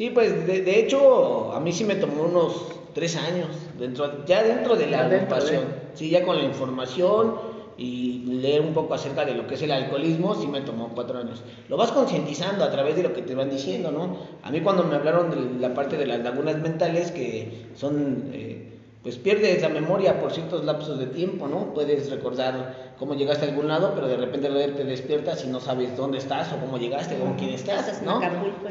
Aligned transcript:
Sí, 0.00 0.08
pues 0.08 0.46
de, 0.46 0.62
de 0.62 0.80
hecho 0.80 1.52
a 1.52 1.60
mí 1.60 1.74
sí 1.74 1.84
me 1.84 1.94
tomó 1.94 2.22
unos 2.22 2.68
tres 2.94 3.16
años, 3.16 3.48
dentro, 3.78 4.24
ya 4.24 4.42
dentro 4.42 4.74
de 4.74 4.86
la 4.86 5.00
agrupación, 5.00 5.64
sí, 5.92 6.08
ya 6.08 6.24
con 6.24 6.38
la 6.38 6.44
información 6.44 7.34
y 7.76 8.22
leer 8.24 8.62
un 8.62 8.72
poco 8.72 8.94
acerca 8.94 9.26
de 9.26 9.34
lo 9.34 9.46
que 9.46 9.56
es 9.56 9.62
el 9.62 9.72
alcoholismo, 9.72 10.34
sí 10.34 10.46
me 10.46 10.62
tomó 10.62 10.88
cuatro 10.94 11.18
años. 11.18 11.42
Lo 11.68 11.76
vas 11.76 11.92
concientizando 11.92 12.64
a 12.64 12.70
través 12.70 12.96
de 12.96 13.02
lo 13.02 13.12
que 13.12 13.20
te 13.20 13.34
van 13.34 13.50
diciendo, 13.50 13.92
¿no? 13.92 14.16
A 14.42 14.50
mí 14.50 14.62
cuando 14.62 14.84
me 14.84 14.94
hablaron 14.94 15.30
de 15.30 15.60
la 15.60 15.74
parte 15.74 15.98
de 15.98 16.06
las 16.06 16.20
lagunas 16.20 16.56
mentales, 16.56 17.10
que 17.10 17.66
son... 17.74 18.30
Eh, 18.32 18.68
pues 19.02 19.16
pierdes 19.16 19.62
la 19.62 19.70
memoria 19.70 20.20
por 20.20 20.30
ciertos 20.30 20.64
lapsos 20.64 20.98
de 20.98 21.06
tiempo, 21.06 21.48
¿no? 21.48 21.72
Puedes 21.72 22.10
recordar 22.10 22.89
cómo 23.00 23.14
llegaste 23.14 23.46
a 23.46 23.48
algún 23.48 23.66
lado, 23.66 23.92
pero 23.94 24.06
de 24.06 24.18
repente 24.18 24.50
te 24.50 24.84
despiertas 24.84 25.42
y 25.46 25.48
no 25.48 25.58
sabes 25.58 25.96
dónde 25.96 26.18
estás 26.18 26.52
o 26.52 26.60
cómo 26.60 26.76
llegaste, 26.76 27.18
con 27.18 27.34
quién 27.34 27.54
estás, 27.54 28.02
¿no? 28.02 28.20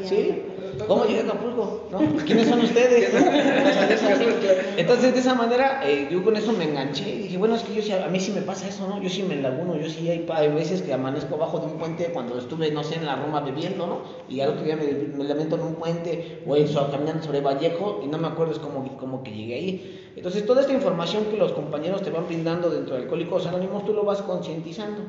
¿Sí? 0.04 0.44
¿Cómo 0.86 1.04
llegué 1.04 1.22
a 1.22 1.24
Acapulco? 1.24 1.88
¿No? 1.90 1.98
¿Quiénes 2.24 2.48
son 2.48 2.60
ustedes? 2.60 3.12
Entonces, 4.76 5.14
de 5.14 5.18
esa 5.18 5.34
manera, 5.34 5.80
eh, 5.84 6.08
yo 6.12 6.22
con 6.22 6.36
eso 6.36 6.52
me 6.52 6.62
enganché 6.62 7.10
y 7.10 7.18
dije, 7.22 7.38
bueno, 7.38 7.56
es 7.56 7.64
que 7.64 7.74
yo 7.74 7.82
sí, 7.82 7.90
a 7.90 8.06
mí 8.06 8.20
sí 8.20 8.30
me 8.30 8.42
pasa 8.42 8.68
eso, 8.68 8.86
¿no? 8.86 9.02
Yo 9.02 9.10
sí 9.10 9.24
me 9.24 9.34
laguno, 9.34 9.76
yo 9.76 9.88
sí 9.88 10.08
hay, 10.08 10.24
hay 10.32 10.48
veces 10.48 10.82
que 10.82 10.92
amanezco 10.92 11.34
abajo 11.34 11.58
de 11.58 11.66
un 11.66 11.78
puente 11.78 12.04
cuando 12.12 12.38
estuve, 12.38 12.70
no 12.70 12.84
sé, 12.84 12.94
en 12.94 13.06
la 13.06 13.16
Roma 13.16 13.40
bebiendo, 13.40 13.88
¿no? 13.88 14.02
Y 14.28 14.40
al 14.42 14.50
otro 14.50 14.62
día 14.62 14.76
me, 14.76 14.92
me 15.18 15.24
lamento 15.24 15.56
en 15.56 15.62
un 15.62 15.74
puente 15.74 16.44
o 16.46 16.54
en, 16.54 16.72
caminando 16.72 17.24
sobre 17.24 17.40
Vallejo 17.40 18.00
y 18.04 18.06
no 18.06 18.16
me 18.18 18.28
acuerdo 18.28 18.52
es 18.52 18.60
cómo, 18.60 18.96
cómo 18.96 19.24
que 19.24 19.32
llegué 19.32 19.54
ahí. 19.56 20.00
Entonces, 20.16 20.44
toda 20.44 20.60
esta 20.60 20.72
información 20.72 21.24
que 21.30 21.36
los 21.36 21.52
compañeros 21.52 22.02
te 22.02 22.10
van 22.10 22.26
brindando 22.26 22.68
dentro 22.68 22.94
de 22.94 23.02
Alcohólicos 23.02 23.46
Anónimos, 23.46 23.84
tú 23.84 23.92
lo 23.92 24.04
vas 24.04 24.19
concientizando. 24.26 25.02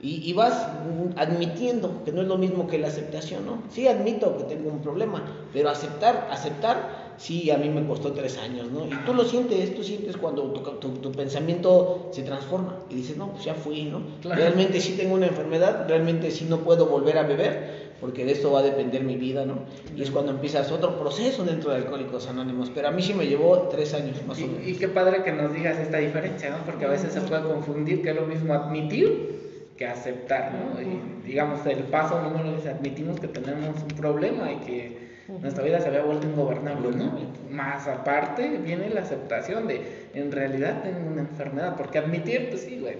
Y, 0.00 0.32
vas 0.32 0.68
admitiendo 1.16 2.04
que 2.04 2.12
no 2.12 2.22
es 2.22 2.28
lo 2.28 2.38
mismo 2.38 2.68
que 2.68 2.78
la 2.78 2.86
aceptación, 2.86 3.44
¿no? 3.44 3.64
Sí 3.68 3.88
admito 3.88 4.36
que 4.36 4.44
tengo 4.44 4.70
un 4.70 4.80
problema, 4.80 5.24
pero 5.52 5.70
aceptar, 5.70 6.28
aceptar, 6.30 7.14
sí, 7.18 7.50
a 7.50 7.58
mí 7.58 7.68
me 7.68 7.84
costó 7.84 8.12
tres 8.12 8.38
años, 8.38 8.70
¿no? 8.70 8.86
Y 8.86 8.96
tú 9.04 9.12
lo 9.12 9.24
sientes, 9.24 9.74
tú 9.74 9.82
sientes 9.82 10.16
cuando 10.16 10.52
tu, 10.52 11.10
pensamiento 11.10 12.10
se 12.12 12.22
transforma 12.22 12.76
y 12.88 12.94
dices, 12.94 13.16
no, 13.16 13.32
pues 13.32 13.44
ya 13.44 13.54
fui, 13.54 13.86
¿no? 13.86 14.02
Realmente 14.22 14.80
sí 14.80 14.92
tengo 14.96 15.16
una 15.16 15.26
enfermedad, 15.26 15.86
realmente 15.88 16.30
sí 16.30 16.46
no 16.48 16.58
puedo 16.58 16.86
volver 16.86 17.18
a 17.18 17.24
beber, 17.24 17.87
porque 18.00 18.24
de 18.24 18.32
esto 18.32 18.52
va 18.52 18.60
a 18.60 18.62
depender 18.62 19.02
mi 19.02 19.16
vida, 19.16 19.44
¿no? 19.44 19.60
Y 19.96 20.02
es 20.02 20.10
cuando 20.10 20.32
empiezas 20.32 20.70
otro 20.70 20.98
proceso 20.98 21.44
dentro 21.44 21.70
de 21.70 21.78
Alcohólicos 21.78 22.28
Anónimos, 22.28 22.70
pero 22.74 22.88
a 22.88 22.90
mí 22.90 23.02
sí 23.02 23.14
me 23.14 23.26
llevó 23.26 23.68
tres 23.68 23.94
años 23.94 24.24
más 24.26 24.38
o 24.38 24.46
menos. 24.46 24.66
Y 24.66 24.74
qué 24.74 24.88
padre 24.88 25.22
que 25.22 25.32
nos 25.32 25.52
digas 25.52 25.78
esta 25.78 25.98
diferencia, 25.98 26.50
¿no? 26.50 26.58
Porque 26.64 26.84
a 26.84 26.88
veces 26.88 27.12
se 27.12 27.20
puede 27.22 27.42
confundir 27.42 28.02
que 28.02 28.10
es 28.10 28.16
lo 28.16 28.26
mismo 28.26 28.54
admitir 28.54 29.38
que 29.76 29.86
aceptar, 29.86 30.52
¿no? 30.52 30.82
Y, 30.82 31.26
digamos, 31.26 31.64
el 31.66 31.84
paso 31.84 32.20
número 32.20 32.56
es 32.56 32.66
admitimos 32.66 33.20
que 33.20 33.28
tenemos 33.28 33.80
un 33.80 33.96
problema 33.96 34.52
y 34.52 34.56
que 34.56 35.08
nuestra 35.28 35.62
vida 35.62 35.80
se 35.80 35.88
había 35.88 36.02
vuelto 36.02 36.26
ingobernable, 36.26 36.90
¿no? 36.90 37.12
Más 37.50 37.86
aparte 37.86 38.58
viene 38.64 38.90
la 38.90 39.02
aceptación 39.02 39.68
de, 39.68 40.08
en 40.14 40.32
realidad 40.32 40.82
tengo 40.82 41.10
una 41.10 41.20
enfermedad, 41.20 41.76
porque 41.76 41.98
admitir, 41.98 42.48
pues 42.48 42.62
sí, 42.62 42.78
güey, 42.80 42.96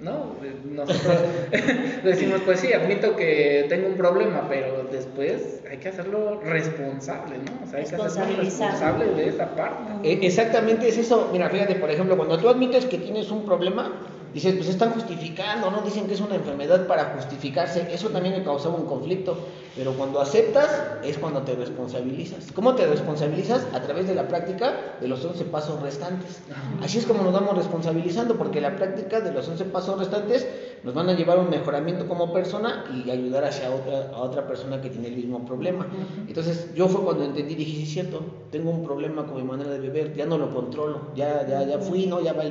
¿no? 0.00 0.36
Nosotros 0.64 1.18
decimos, 2.04 2.40
pues 2.44 2.60
sí, 2.60 2.72
admito 2.72 3.16
que 3.16 3.66
tengo 3.68 3.88
un 3.88 3.96
problema, 3.96 4.46
pero 4.48 4.84
después 4.90 5.62
hay 5.70 5.78
que 5.78 5.88
hacerlo 5.88 6.40
responsable, 6.40 7.36
¿no? 7.38 7.64
O 7.64 7.66
sea, 7.68 7.78
hay 7.78 7.86
que 7.86 7.94
hacerlo 7.94 8.42
responsable 8.42 9.06
de 9.14 9.28
esa 9.28 9.54
parte. 9.54 10.08
E, 10.08 10.26
exactamente 10.26 10.88
es 10.88 10.98
eso. 10.98 11.28
Mira, 11.32 11.48
fíjate, 11.48 11.76
por 11.76 11.90
ejemplo, 11.90 12.16
cuando 12.16 12.38
tú 12.38 12.48
admites 12.48 12.86
que 12.86 12.98
tienes 12.98 13.30
un 13.30 13.44
problema, 13.44 13.92
Dices, 14.34 14.54
pues 14.54 14.68
están 14.68 14.92
justificando, 14.92 15.70
¿no? 15.70 15.82
Dicen 15.82 16.06
que 16.06 16.14
es 16.14 16.20
una 16.20 16.36
enfermedad 16.36 16.86
para 16.86 17.14
justificarse. 17.16 17.92
Eso 17.92 18.08
también 18.08 18.36
me 18.36 18.44
causaba 18.44 18.76
un 18.76 18.86
conflicto. 18.86 19.36
Pero 19.76 19.92
cuando 19.94 20.20
aceptas 20.20 20.68
es 21.02 21.16
cuando 21.18 21.42
te 21.42 21.54
responsabilizas. 21.54 22.52
¿Cómo 22.52 22.74
te 22.74 22.86
responsabilizas? 22.86 23.66
A 23.72 23.80
través 23.80 24.06
de 24.06 24.14
la 24.14 24.28
práctica 24.28 24.96
de 25.00 25.08
los 25.08 25.24
11 25.24 25.44
pasos 25.46 25.80
restantes. 25.80 26.42
Así 26.82 26.98
es 26.98 27.06
como 27.06 27.22
nos 27.22 27.32
vamos 27.32 27.56
responsabilizando, 27.56 28.36
porque 28.36 28.60
la 28.60 28.76
práctica 28.76 29.20
de 29.20 29.32
los 29.32 29.48
11 29.48 29.64
pasos 29.66 29.98
restantes 29.98 30.46
nos 30.84 30.94
van 30.94 31.08
a 31.08 31.14
llevar 31.14 31.38
a 31.38 31.40
un 31.40 31.50
mejoramiento 31.50 32.06
como 32.06 32.32
persona 32.32 32.84
y 32.92 33.10
ayudar 33.10 33.44
hacia 33.44 33.70
otra, 33.70 34.10
a 34.14 34.20
otra 34.20 34.46
persona 34.46 34.80
que 34.82 34.90
tiene 34.90 35.08
el 35.08 35.16
mismo 35.16 35.44
problema. 35.46 35.86
Entonces 36.28 36.74
yo 36.74 36.88
fue 36.88 37.02
cuando 37.02 37.24
entendí, 37.24 37.54
dije, 37.54 37.76
sí 37.78 37.82
es 37.84 37.90
cierto, 37.90 38.20
tengo 38.50 38.70
un 38.70 38.84
problema 38.84 39.24
con 39.26 39.36
mi 39.36 39.44
manera 39.44 39.70
de 39.70 39.78
beber, 39.78 40.14
ya 40.14 40.26
no 40.26 40.38
lo 40.38 40.52
controlo, 40.52 41.12
ya, 41.14 41.46
ya, 41.46 41.62
ya 41.62 41.78
fui, 41.78 42.06
¿no? 42.06 42.20
Ya 42.20 42.32
va 42.32 42.42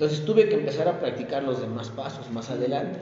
entonces 0.00 0.24
tuve 0.24 0.48
que 0.48 0.54
empezar 0.54 0.88
a 0.88 0.98
practicar 0.98 1.42
los 1.42 1.60
demás 1.60 1.90
pasos 1.90 2.30
más 2.30 2.48
adelante. 2.48 3.00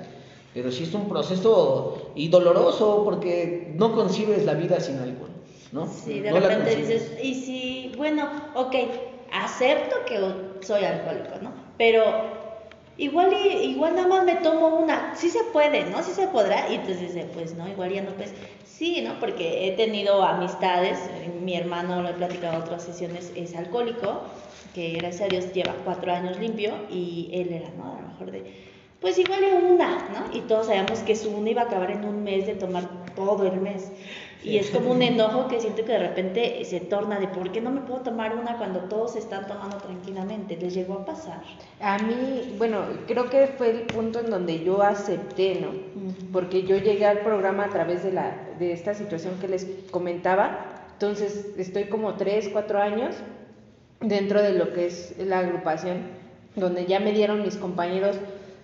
Pero 0.52 0.72
sí 0.72 0.82
es 0.82 0.94
un 0.94 1.08
proceso 1.08 2.10
y 2.16 2.26
doloroso 2.26 3.02
porque 3.04 3.72
no 3.76 3.94
concibes 3.94 4.44
la 4.44 4.54
vida 4.54 4.80
sin 4.80 4.98
alcohol, 4.98 5.30
¿no? 5.70 5.86
Sí, 5.86 6.18
de 6.18 6.32
repente 6.32 6.74
dices, 6.74 7.12
y 7.22 7.34
si, 7.36 7.92
bueno, 7.96 8.28
ok, 8.56 8.74
acepto 9.32 9.94
que 10.06 10.18
soy 10.66 10.82
alcohólico, 10.82 11.36
¿no? 11.40 11.52
Pero 11.76 12.02
igual 12.98 13.32
igual 13.62 13.94
nada 13.94 14.08
más 14.08 14.24
me 14.24 14.34
tomo 14.34 14.68
una, 14.76 15.14
sí 15.16 15.30
se 15.30 15.44
puede, 15.44 15.84
¿no? 15.86 16.02
Sí 16.02 16.12
se 16.12 16.26
podrá. 16.28 16.70
Y 16.70 16.74
entonces 16.74 17.14
dice, 17.14 17.26
pues 17.32 17.54
no, 17.54 17.66
igual 17.68 17.92
ya 17.92 18.02
no 18.02 18.10
pues 18.10 18.34
sí, 18.66 19.00
¿no? 19.00 19.18
Porque 19.18 19.68
he 19.68 19.72
tenido 19.72 20.22
amistades, 20.22 20.98
mi 21.40 21.56
hermano 21.56 22.02
lo 22.02 22.10
he 22.10 22.14
platicado 22.14 22.56
en 22.56 22.62
otras 22.62 22.82
sesiones, 22.82 23.32
es 23.34 23.56
alcohólico 23.56 24.22
que 24.74 24.92
gracias 24.92 25.22
a 25.22 25.28
Dios 25.28 25.52
lleva 25.52 25.74
cuatro 25.84 26.12
años 26.12 26.38
limpio 26.38 26.72
y 26.90 27.30
él 27.32 27.52
era, 27.52 27.70
¿no? 27.70 27.96
A 27.96 28.00
lo 28.02 28.08
mejor 28.08 28.30
de, 28.30 28.44
pues 29.00 29.18
igual 29.18 29.40
una, 29.70 30.08
¿no? 30.10 30.36
Y 30.36 30.42
todos 30.42 30.66
sabemos 30.66 31.00
que 31.00 31.16
su 31.16 31.30
una 31.30 31.50
iba 31.50 31.62
a 31.62 31.64
acabar 31.66 31.90
en 31.90 32.04
un 32.04 32.22
mes 32.22 32.46
de 32.46 32.54
tomar 32.54 32.88
todo 33.14 33.46
el 33.46 33.60
mes. 33.60 33.90
Y 34.42 34.56
es 34.56 34.70
como 34.70 34.92
un 34.92 35.02
enojo 35.02 35.48
que 35.48 35.60
siento 35.60 35.84
que 35.84 35.92
de 35.92 35.98
repente 35.98 36.64
se 36.64 36.80
torna 36.80 37.18
de 37.18 37.26
por 37.26 37.50
qué 37.50 37.60
no 37.60 37.70
me 37.70 37.80
puedo 37.80 38.02
tomar 38.02 38.36
una 38.36 38.56
cuando 38.56 38.80
todos 38.80 39.16
están 39.16 39.46
tomando 39.48 39.78
tranquilamente. 39.78 40.56
¿Les 40.56 40.74
llegó 40.74 40.94
a 40.94 41.04
pasar? 41.04 41.42
A 41.80 41.98
mí, 41.98 42.54
bueno, 42.56 42.82
creo 43.06 43.28
que 43.28 43.48
fue 43.48 43.70
el 43.70 43.80
punto 43.82 44.20
en 44.20 44.30
donde 44.30 44.62
yo 44.62 44.82
acepté, 44.82 45.60
¿no? 45.60 45.70
Porque 46.32 46.62
yo 46.62 46.76
llegué 46.76 47.04
al 47.04 47.20
programa 47.20 47.64
a 47.64 47.70
través 47.70 48.04
de, 48.04 48.12
la, 48.12 48.36
de 48.58 48.72
esta 48.72 48.94
situación 48.94 49.38
que 49.40 49.48
les 49.48 49.66
comentaba. 49.90 50.86
Entonces 50.92 51.48
estoy 51.56 51.84
como 51.84 52.14
tres, 52.14 52.48
cuatro 52.52 52.80
años 52.80 53.16
dentro 54.00 54.40
de 54.40 54.52
lo 54.52 54.72
que 54.72 54.86
es 54.86 55.14
la 55.18 55.40
agrupación, 55.40 56.02
donde 56.54 56.86
ya 56.86 57.00
me 57.00 57.12
dieron 57.12 57.42
mis 57.42 57.56
compañeros 57.56 58.16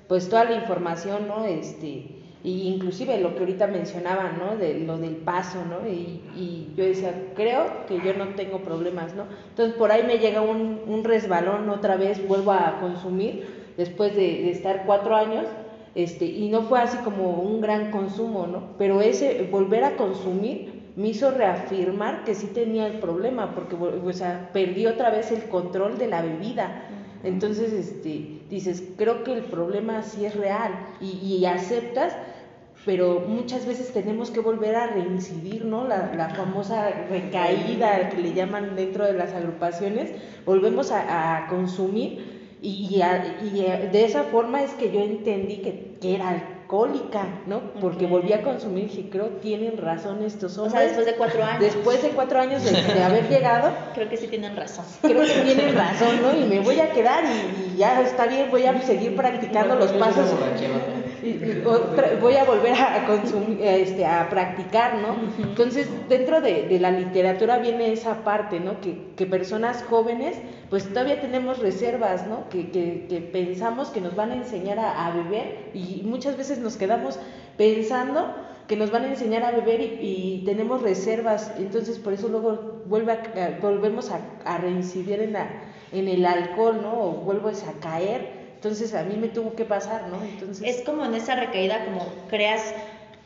pues 0.09 0.29
toda 0.29 0.45
la 0.45 0.55
información, 0.55 1.27
¿no? 1.29 1.45
Este, 1.45 2.14
y 2.44 2.69
inclusive 2.69 3.19
lo 3.21 3.34
que 3.34 3.41
ahorita 3.41 3.66
mencionaba, 3.66 4.31
¿no? 4.38 4.56
De 4.56 4.78
lo 4.81 4.99
del 4.99 5.16
paso, 5.16 5.59
¿no? 5.65 5.88
Y, 5.88 6.21
y, 6.37 6.72
yo 6.77 6.84
decía, 6.84 7.15
creo 7.34 7.87
que 7.88 7.97
yo 7.97 8.12
no 8.15 8.34
tengo 8.34 8.59
problemas, 8.59 9.15
¿no? 9.15 9.25
Entonces 9.49 9.75
por 9.77 9.91
ahí 9.91 10.03
me 10.05 10.19
llega 10.19 10.43
un, 10.43 10.81
un 10.87 11.05
resbalón 11.05 11.71
otra 11.71 11.97
vez, 11.97 12.27
vuelvo 12.28 12.53
a 12.53 12.78
consumir 12.81 13.72
después 13.78 14.15
de, 14.15 14.21
de, 14.21 14.50
estar 14.50 14.84
cuatro 14.84 15.16
años, 15.16 15.47
este, 15.94 16.27
y 16.27 16.50
no 16.50 16.62
fue 16.62 16.81
así 16.81 16.99
como 16.99 17.41
un 17.41 17.62
gran 17.62 17.91
consumo, 17.91 18.47
¿no? 18.47 18.76
Pero 18.76 19.00
ese 19.00 19.49
volver 19.50 19.82
a 19.84 19.97
consumir 19.97 20.84
me 20.97 21.09
hizo 21.09 21.31
reafirmar 21.31 22.25
que 22.25 22.34
sí 22.34 22.49
tenía 22.49 22.87
el 22.87 22.99
problema, 23.00 23.55
porque 23.55 23.75
o 23.75 24.12
sea, 24.12 24.50
perdí 24.53 24.87
otra 24.87 25.11
vez 25.11 25.32
el 25.32 25.44
control 25.49 25.99
de 25.99 26.09
la 26.09 26.22
bebida. 26.22 26.88
Entonces, 27.25 27.72
este, 27.72 28.41
dices, 28.50 28.84
creo 28.97 29.25
que 29.25 29.32
el 29.32 29.44
problema 29.44 30.03
sí 30.03 30.26
es 30.26 30.37
real 30.37 30.72
y, 31.00 31.44
aceptas, 31.47 32.15
pero 32.84 33.25
muchas 33.27 33.67
veces 33.67 33.93
tenemos 33.93 34.31
que 34.31 34.41
volver 34.41 34.77
a 34.77 34.89
reincidir, 34.89 35.65
¿no? 35.65 35.87
La, 35.87 36.31
famosa 36.34 36.91
recaída 37.09 38.09
que 38.11 38.19
le 38.19 38.33
llaman 38.33 38.77
dentro 38.77 39.05
de 39.05 39.12
las 39.12 39.33
agrupaciones, 39.33 40.11
volvemos 40.45 40.91
a, 40.91 41.47
consumir 41.49 42.59
y, 42.61 42.99
de 42.99 44.05
esa 44.05 44.25
forma 44.25 44.62
es 44.62 44.73
que 44.73 44.91
yo 44.91 45.00
entendí 45.00 45.59
que, 45.59 45.97
que 46.00 46.15
era 46.15 46.28
alcohólica, 46.31 47.27
¿no? 47.47 47.61
Porque 47.81 48.06
volví 48.06 48.33
a 48.33 48.43
consumir 48.43 48.91
y 48.97 49.05
creo 49.05 49.28
tienen 49.41 49.77
razón 49.77 50.23
estos 50.25 50.56
hombres. 50.59 50.75
O 50.75 50.77
sea, 50.77 50.87
después 50.87 51.06
de 51.06 51.15
cuatro 51.15 51.44
años. 51.44 51.61
Después 51.61 52.03
de 52.03 52.09
cuatro 52.11 52.41
años 52.41 52.64
de, 52.64 53.03
haber 53.03 53.29
llegado. 53.29 53.73
Creo 53.94 54.09
que 54.09 54.17
sí 54.17 54.26
tienen 54.29 54.56
razón. 54.56 54.85
Creo 55.03 55.23
que 55.23 55.41
tienen 55.43 55.75
razón, 55.75 56.23
¿no? 56.23 56.37
Y 56.37 56.44
me 56.49 56.61
voy 56.61 56.81
a 56.81 56.91
quedar 56.91 57.25
y, 57.25 57.76
ya 57.76 58.00
está 58.00 58.26
bien, 58.26 58.50
voy 58.50 58.64
a 58.64 58.81
seguir 58.82 59.14
practicando 59.14 59.76
los 59.76 59.93
pasos 59.93 60.31
voy 62.21 62.37
a 62.37 62.44
volver 62.44 62.75
a 62.75 63.06
consumir, 63.06 63.61
este, 63.62 64.05
a 64.05 64.29
practicar, 64.29 64.97
¿no? 64.97 65.17
Entonces, 65.43 65.88
dentro 66.09 66.41
de, 66.41 66.79
la 66.81 66.91
literatura 66.91 67.59
viene 67.59 67.93
esa 67.93 68.25
parte, 68.25 68.61
¿no? 68.61 68.81
Que, 68.81 69.26
personas 69.26 69.82
jóvenes, 69.88 70.37
pues 70.71 70.88
todavía 70.88 71.21
tenemos 71.21 71.59
reservas, 71.59 72.26
¿no? 72.26 72.49
Que, 72.50 73.31
pensamos 73.32 73.88
que 73.88 74.00
nos 74.00 74.15
van 74.15 74.32
a 74.32 74.37
enseñar 74.37 74.79
a, 74.79 75.11
beber 75.11 75.71
y 75.73 76.03
muchas 76.05 76.37
veces 76.37 76.59
nos 76.59 76.76
quedamos 76.76 77.19
pensando 77.56 78.35
que 78.69 78.76
nos 78.76 78.91
van 78.91 79.05
a 79.05 79.09
enseñar 79.09 79.43
a 79.43 79.50
beber 79.50 79.81
y, 79.81 80.43
tenemos 80.44 80.82
reservas, 80.82 81.53
entonces 81.59 81.99
por 81.99 82.12
eso 82.12 82.29
luego 82.29 82.82
vuelve 82.87 83.19
volvemos 83.61 84.11
a, 84.11 84.59
reincidir 84.59 85.21
en, 85.21 85.32
la, 85.35 85.49
en 85.93 86.09
el 86.09 86.25
alcohol, 86.26 86.81
¿no? 86.82 86.93
O 87.00 87.11
vuelves 87.12 87.65
a 87.65 87.73
caer 87.81 88.44
entonces 88.64 88.94
a 88.94 89.02
mí 89.02 89.16
me 89.16 89.28
tuvo 89.28 89.55
que 89.55 89.66
pasar, 89.66 90.08
¿no? 90.08 90.25
Entonces... 90.25 90.66
Es 90.66 90.82
como 90.87 91.05
en 91.05 91.14
esa 91.14 91.34
recaída, 91.34 91.84
como 91.84 92.06
creas 92.31 92.62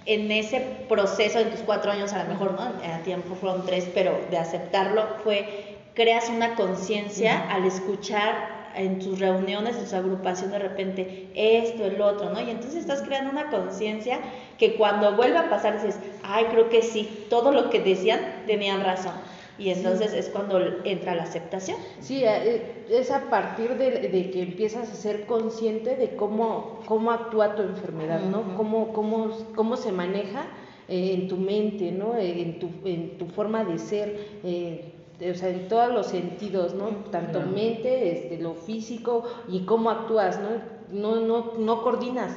en 0.05 0.33
ese 0.33 0.61
proceso, 0.89 1.39
en 1.39 1.51
tus 1.51 1.61
cuatro 1.61 1.93
años 1.93 2.13
a 2.13 2.25
lo 2.25 2.29
mejor, 2.29 2.55
¿no? 2.55 2.63
A 2.63 2.99
tiempo 3.05 3.37
fueron 3.37 3.65
tres, 3.65 3.89
pero 3.95 4.19
de 4.33 4.37
aceptarlo 4.37 5.07
fue, 5.23 5.77
creas 5.95 6.29
una 6.29 6.57
conciencia 6.57 7.49
al 7.53 7.65
escuchar 7.67 8.59
en 8.75 8.99
tus 8.99 9.21
reuniones, 9.21 9.77
en 9.77 9.87
su 9.87 9.95
agrupación 9.95 10.51
de 10.51 10.59
repente 10.59 11.29
esto, 11.37 11.85
el 11.85 12.01
otro, 12.01 12.31
¿no? 12.31 12.41
Y 12.41 12.51
entonces 12.51 12.81
estás 12.81 13.03
creando 13.03 13.31
una 13.31 13.49
conciencia 13.49 14.19
que 14.59 14.75
cuando 14.75 15.15
vuelve 15.15 15.39
a 15.39 15.49
pasar 15.49 15.75
dices, 15.75 16.01
ay, 16.25 16.47
creo 16.47 16.69
que 16.69 16.83
sí, 16.83 17.27
todo 17.31 17.53
lo 17.53 17.71
que 17.71 17.79
decían 17.79 18.43
tenían 18.49 18.83
razón. 18.83 19.15
Y 19.59 19.71
entonces 19.71 20.13
es 20.13 20.29
cuando 20.29 20.61
entra 20.85 21.15
la 21.15 21.25
aceptación. 21.25 21.79
Sí, 22.01 22.23
eh, 22.25 22.85
es 22.89 23.11
a 23.11 23.29
partir 23.29 23.77
de, 23.77 24.31
que 24.31 24.43
empiezas 24.43 24.91
a 24.91 24.95
ser 24.95 25.27
consciente 25.27 25.97
de 25.97 26.15
cómo, 26.15 26.81
cómo 26.87 27.11
actúa 27.11 27.57
tu 27.57 27.63
enfermedad, 27.63 28.21
¿no? 28.23 28.57
cómo, 28.57 28.93
cómo, 28.93 29.31
cómo 29.57 29.77
se 29.77 29.91
maneja 29.91 30.47
eh, 30.89 31.15
en 31.15 31.29
tu 31.29 31.37
mente, 31.37 31.91
¿no? 31.91 32.17
En 32.17 32.59
tu, 32.61 32.71
en 32.85 33.19
tu 33.19 33.27
forma 33.27 33.65
de 33.65 33.79
ser. 33.79 34.41
Eh, 34.45 34.95
o 35.21 35.35
sea, 35.35 35.49
en 35.49 35.67
todos 35.67 35.93
los 35.93 36.07
sentidos, 36.07 36.75
¿no? 36.75 36.89
Tanto 37.11 37.41
mente, 37.41 38.13
este, 38.13 38.39
lo 38.39 38.55
físico 38.55 39.25
y 39.49 39.61
cómo 39.61 39.91
actúas, 39.91 40.39
¿no? 40.41 40.79
No, 40.91 41.21
no, 41.21 41.55
no 41.59 41.83
coordinas. 41.83 42.37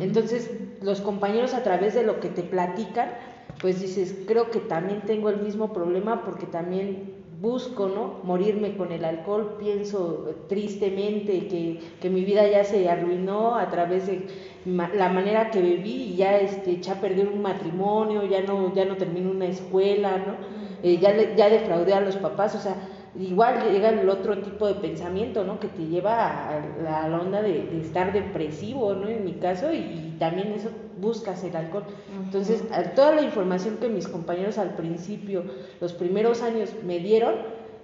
Entonces, 0.00 0.50
los 0.80 1.00
compañeros 1.00 1.52
a 1.52 1.62
través 1.62 1.94
de 1.94 2.04
lo 2.04 2.20
que 2.20 2.28
te 2.28 2.42
platican, 2.42 3.10
pues 3.60 3.80
dices, 3.80 4.16
creo 4.26 4.50
que 4.50 4.60
también 4.60 5.02
tengo 5.02 5.28
el 5.28 5.40
mismo 5.40 5.72
problema 5.72 6.24
porque 6.24 6.46
también 6.46 7.22
busco, 7.40 7.88
¿no? 7.88 8.20
Morirme 8.22 8.76
con 8.76 8.92
el 8.92 9.04
alcohol, 9.04 9.56
pienso 9.58 10.30
tristemente 10.48 11.48
que, 11.48 11.80
que 12.00 12.08
mi 12.08 12.24
vida 12.24 12.48
ya 12.48 12.62
se 12.62 12.88
arruinó 12.88 13.56
a 13.56 13.68
través 13.68 14.06
de 14.06 14.26
la 14.64 15.08
manera 15.08 15.50
que 15.50 15.60
bebí 15.60 16.12
y 16.12 16.16
ya 16.16 16.38
este, 16.38 16.70
eché 16.70 16.92
a 16.92 17.00
perder 17.00 17.26
un 17.26 17.42
matrimonio, 17.42 18.24
ya 18.24 18.42
no, 18.42 18.72
ya 18.72 18.84
no 18.84 18.96
termino 18.96 19.32
una 19.32 19.46
escuela, 19.46 20.18
¿no? 20.18 20.36
Eh, 20.84 20.98
ya, 20.98 21.34
ya 21.34 21.48
defraudé 21.48 21.94
a 21.94 22.00
los 22.00 22.16
papás, 22.16 22.54
o 22.54 22.60
sea, 22.60 22.76
igual 23.18 23.70
llega 23.70 23.90
el 23.90 24.08
otro 24.08 24.38
tipo 24.38 24.66
de 24.66 24.74
pensamiento, 24.74 25.44
¿no? 25.44 25.60
Que 25.60 25.68
te 25.68 25.86
lleva 25.86 26.48
a, 26.48 27.08
la 27.08 27.20
onda 27.20 27.42
de, 27.42 27.80
estar 27.80 28.12
depresivo, 28.12 28.94
¿no? 28.94 29.08
En 29.08 29.24
mi 29.24 29.34
caso, 29.34 29.72
y, 29.72 30.16
también 30.18 30.52
eso 30.52 30.70
buscas 31.00 31.42
el 31.44 31.54
alcohol. 31.56 31.84
Entonces, 32.24 32.64
toda 32.94 33.14
la 33.14 33.22
información 33.22 33.78
que 33.78 33.88
mis 33.88 34.08
compañeros 34.08 34.56
al 34.56 34.76
principio, 34.76 35.44
los 35.80 35.92
primeros 35.92 36.42
años 36.42 36.70
me 36.84 37.00
dieron, 37.00 37.34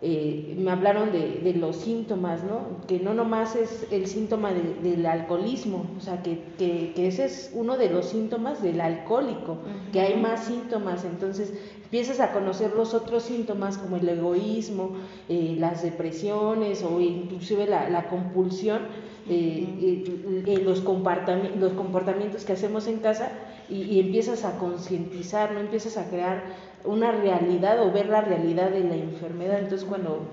eh, 0.01 0.55
me 0.57 0.71
hablaron 0.71 1.11
de, 1.11 1.41
de, 1.43 1.55
los 1.55 1.75
síntomas, 1.75 2.45
¿no? 2.45 2.87
Que 2.87 3.01
no 3.01 3.15
nomás 3.15 3.57
es 3.57 3.89
el 3.91 4.07
síntoma 4.07 4.53
del 4.53 5.05
alcoholismo, 5.05 5.87
o 5.97 6.01
sea, 6.01 6.23
que, 6.23 6.41
que, 6.57 6.93
que, 6.95 7.09
ese 7.09 7.25
es 7.25 7.51
uno 7.53 7.77
de 7.77 7.91
los 7.91 8.07
síntomas 8.07 8.63
del 8.63 8.81
alcohólico, 8.81 9.59
que 9.93 10.01
hay 10.01 10.21
más 10.21 10.45
síntomas, 10.45 11.05
entonces 11.05 11.53
empiezas 11.89 12.21
a 12.21 12.33
conocer 12.33 12.75
los 12.77 12.93
otros 12.93 13.23
síntomas 13.23 13.79
como 13.79 13.97
el 13.97 14.07
egoísmo, 14.07 14.91
eh, 15.31 15.57
las 15.59 15.83
depresiones 15.83 16.83
o 16.83 17.01
inclusive 17.01 17.67
la, 17.67 17.89
la 17.89 18.11
compulsión, 18.11 18.83
eh, 19.27 20.05
los, 20.63 20.83
comportamientos, 20.83 21.59
los 21.59 21.73
comportamientos 21.73 22.45
que 22.45 22.53
hacemos 22.53 22.87
en 22.89 22.99
casa 22.99 23.33
y, 23.71 23.85
y 23.85 24.01
empiezas 24.01 24.45
a 24.45 24.59
concientizar, 24.59 25.53
no 25.53 25.61
empiezas 25.61 25.97
a 25.97 26.11
crear 26.11 26.43
una 26.85 27.11
realidad 27.11 27.83
o 27.83 27.91
ver 27.91 28.11
la 28.11 28.21
realidad 28.21 28.69
de 28.69 28.85
la 28.85 28.95
enfermedad. 28.95 29.59
Entonces 29.61 29.89
cuando 29.89 30.29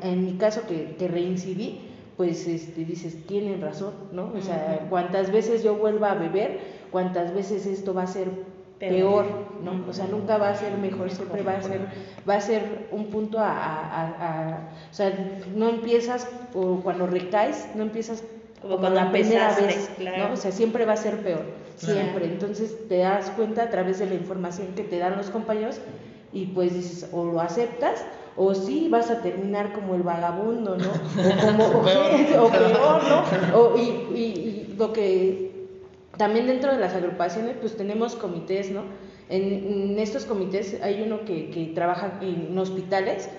en, 0.00 0.24
mi 0.24 0.38
caso 0.38 0.62
que, 0.66 0.96
que, 0.96 1.06
reincidí, 1.06 1.80
pues 2.16 2.48
este, 2.48 2.82
dices, 2.86 3.26
tienen 3.26 3.60
razón, 3.60 3.92
¿no? 4.10 4.32
O 4.34 4.40
sea, 4.40 4.86
cuántas 4.88 5.30
veces 5.30 5.62
yo 5.62 5.76
vuelva 5.76 6.12
a 6.12 6.14
beber, 6.14 6.60
cuántas 6.90 7.34
veces 7.34 7.66
esto 7.66 7.92
va 7.92 8.04
a 8.04 8.06
ser 8.06 8.53
peor, 8.78 9.24
¿no? 9.62 9.84
O 9.88 9.92
sea, 9.92 10.06
nunca 10.06 10.36
va 10.38 10.50
a 10.50 10.54
ser 10.54 10.76
mejor, 10.78 11.10
siempre 11.10 11.42
va 11.42 11.56
a 11.56 11.62
ser, 11.62 11.80
va 12.28 12.34
a 12.34 12.40
ser 12.40 12.88
un 12.90 13.06
punto 13.06 13.38
a, 13.38 13.46
a, 13.46 14.68
o 14.90 14.94
sea, 14.94 15.12
no 15.54 15.68
empiezas 15.68 16.28
o 16.54 16.80
cuando 16.80 17.06
recaes, 17.06 17.68
no 17.74 17.82
empiezas 17.82 18.24
como, 18.60 18.78
cuando 18.78 19.00
la 19.00 19.10
primera 19.10 19.54
vez, 19.54 19.90
¿no? 19.98 20.32
O 20.32 20.36
sea, 20.36 20.52
siempre 20.52 20.84
va 20.84 20.94
a 20.94 20.96
ser 20.96 21.18
peor 21.18 21.64
siempre. 21.76 22.26
Entonces 22.26 22.88
te 22.88 22.98
das 22.98 23.30
cuenta 23.30 23.64
a 23.64 23.70
través 23.70 23.98
de 23.98 24.06
la 24.06 24.14
información 24.14 24.68
que 24.74 24.82
te 24.82 24.98
dan 24.98 25.16
los 25.16 25.30
compañeros 25.30 25.80
y 26.32 26.46
pues 26.46 26.74
dices, 26.74 27.08
o 27.12 27.24
lo 27.24 27.40
aceptas 27.40 28.04
o 28.36 28.54
sí 28.54 28.88
vas 28.90 29.10
a 29.10 29.20
terminar 29.20 29.72
como 29.72 29.94
el 29.94 30.02
vagabundo, 30.02 30.76
¿no? 30.76 30.90
O, 30.90 31.46
como, 31.46 31.64
o, 31.78 31.82
peor. 31.82 33.02
¿no? 33.08 33.24
O, 33.58 33.76
y, 33.76 33.82
y, 34.16 34.74
lo 34.76 34.92
que 34.92 35.53
también 36.16 36.46
dentro 36.46 36.72
de 36.72 36.78
las 36.78 36.94
agrupaciones 36.94 37.56
pues 37.60 37.76
tenemos 37.76 38.14
comités, 38.14 38.70
¿no? 38.70 38.82
En, 39.28 39.98
estos 39.98 40.24
comités 40.24 40.80
hay 40.82 41.02
uno 41.02 41.24
que, 41.24 41.50
que 41.50 41.66
trabaja 41.74 42.18
en 42.20 42.56
hospitales 42.58 43.30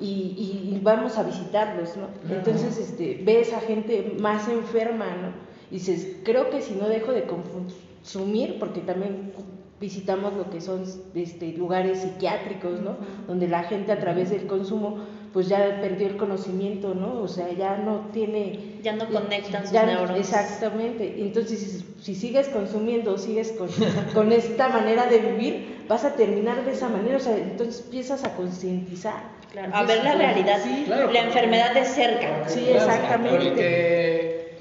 y, 0.00 0.72
y, 0.74 0.80
vamos 0.82 1.18
a 1.18 1.24
visitarlos, 1.24 1.96
¿no? 1.96 2.08
Entonces 2.34 2.78
este, 2.78 3.20
ves 3.24 3.52
a 3.52 3.60
gente 3.60 4.16
más 4.20 4.48
enferma, 4.48 5.06
¿no? 5.06 5.48
dices, 5.70 6.16
creo 6.24 6.50
que 6.50 6.62
si 6.62 6.74
no 6.74 6.88
dejo 6.88 7.12
de 7.12 7.24
consumir, 7.24 8.58
porque 8.58 8.80
también 8.80 9.32
visitamos 9.80 10.32
lo 10.34 10.50
que 10.50 10.60
son 10.60 10.84
este, 11.14 11.52
lugares 11.52 12.00
psiquiátricos, 12.00 12.80
¿no? 12.80 12.96
Donde 13.26 13.48
la 13.48 13.64
gente 13.64 13.92
a 13.92 13.98
través 13.98 14.30
del 14.30 14.46
consumo 14.46 14.98
pues 15.32 15.48
ya 15.48 15.78
perdió 15.80 16.06
el 16.06 16.16
conocimiento, 16.16 16.94
¿no? 16.94 17.20
O 17.20 17.28
sea, 17.28 17.52
ya 17.52 17.76
no 17.76 18.08
tiene... 18.12 18.78
Ya 18.82 18.92
no 18.92 19.08
conectan 19.08 19.64
sus 19.64 19.72
neuronas. 19.72 20.18
Exactamente. 20.18 21.16
Entonces, 21.18 21.84
si, 22.00 22.14
sigues 22.14 22.48
consumiendo, 22.48 23.18
sigues 23.18 23.52
con, 23.52 23.68
con, 24.14 24.32
esta 24.32 24.68
manera 24.68 25.06
de 25.06 25.18
vivir, 25.18 25.84
vas 25.88 26.04
a 26.04 26.14
terminar 26.14 26.64
de 26.64 26.72
esa 26.72 26.88
manera. 26.88 27.16
O 27.16 27.20
sea, 27.20 27.36
entonces 27.36 27.84
empiezas 27.84 28.24
a 28.24 28.34
concientizar. 28.34 29.22
a 29.72 29.84
ver 29.84 30.04
la 30.04 30.14
realidad, 30.14 30.60
la 30.86 31.20
enfermedad 31.20 31.74
de 31.74 31.84
cerca. 31.84 32.48
Sí, 32.48 32.64
exactamente 32.68 34.17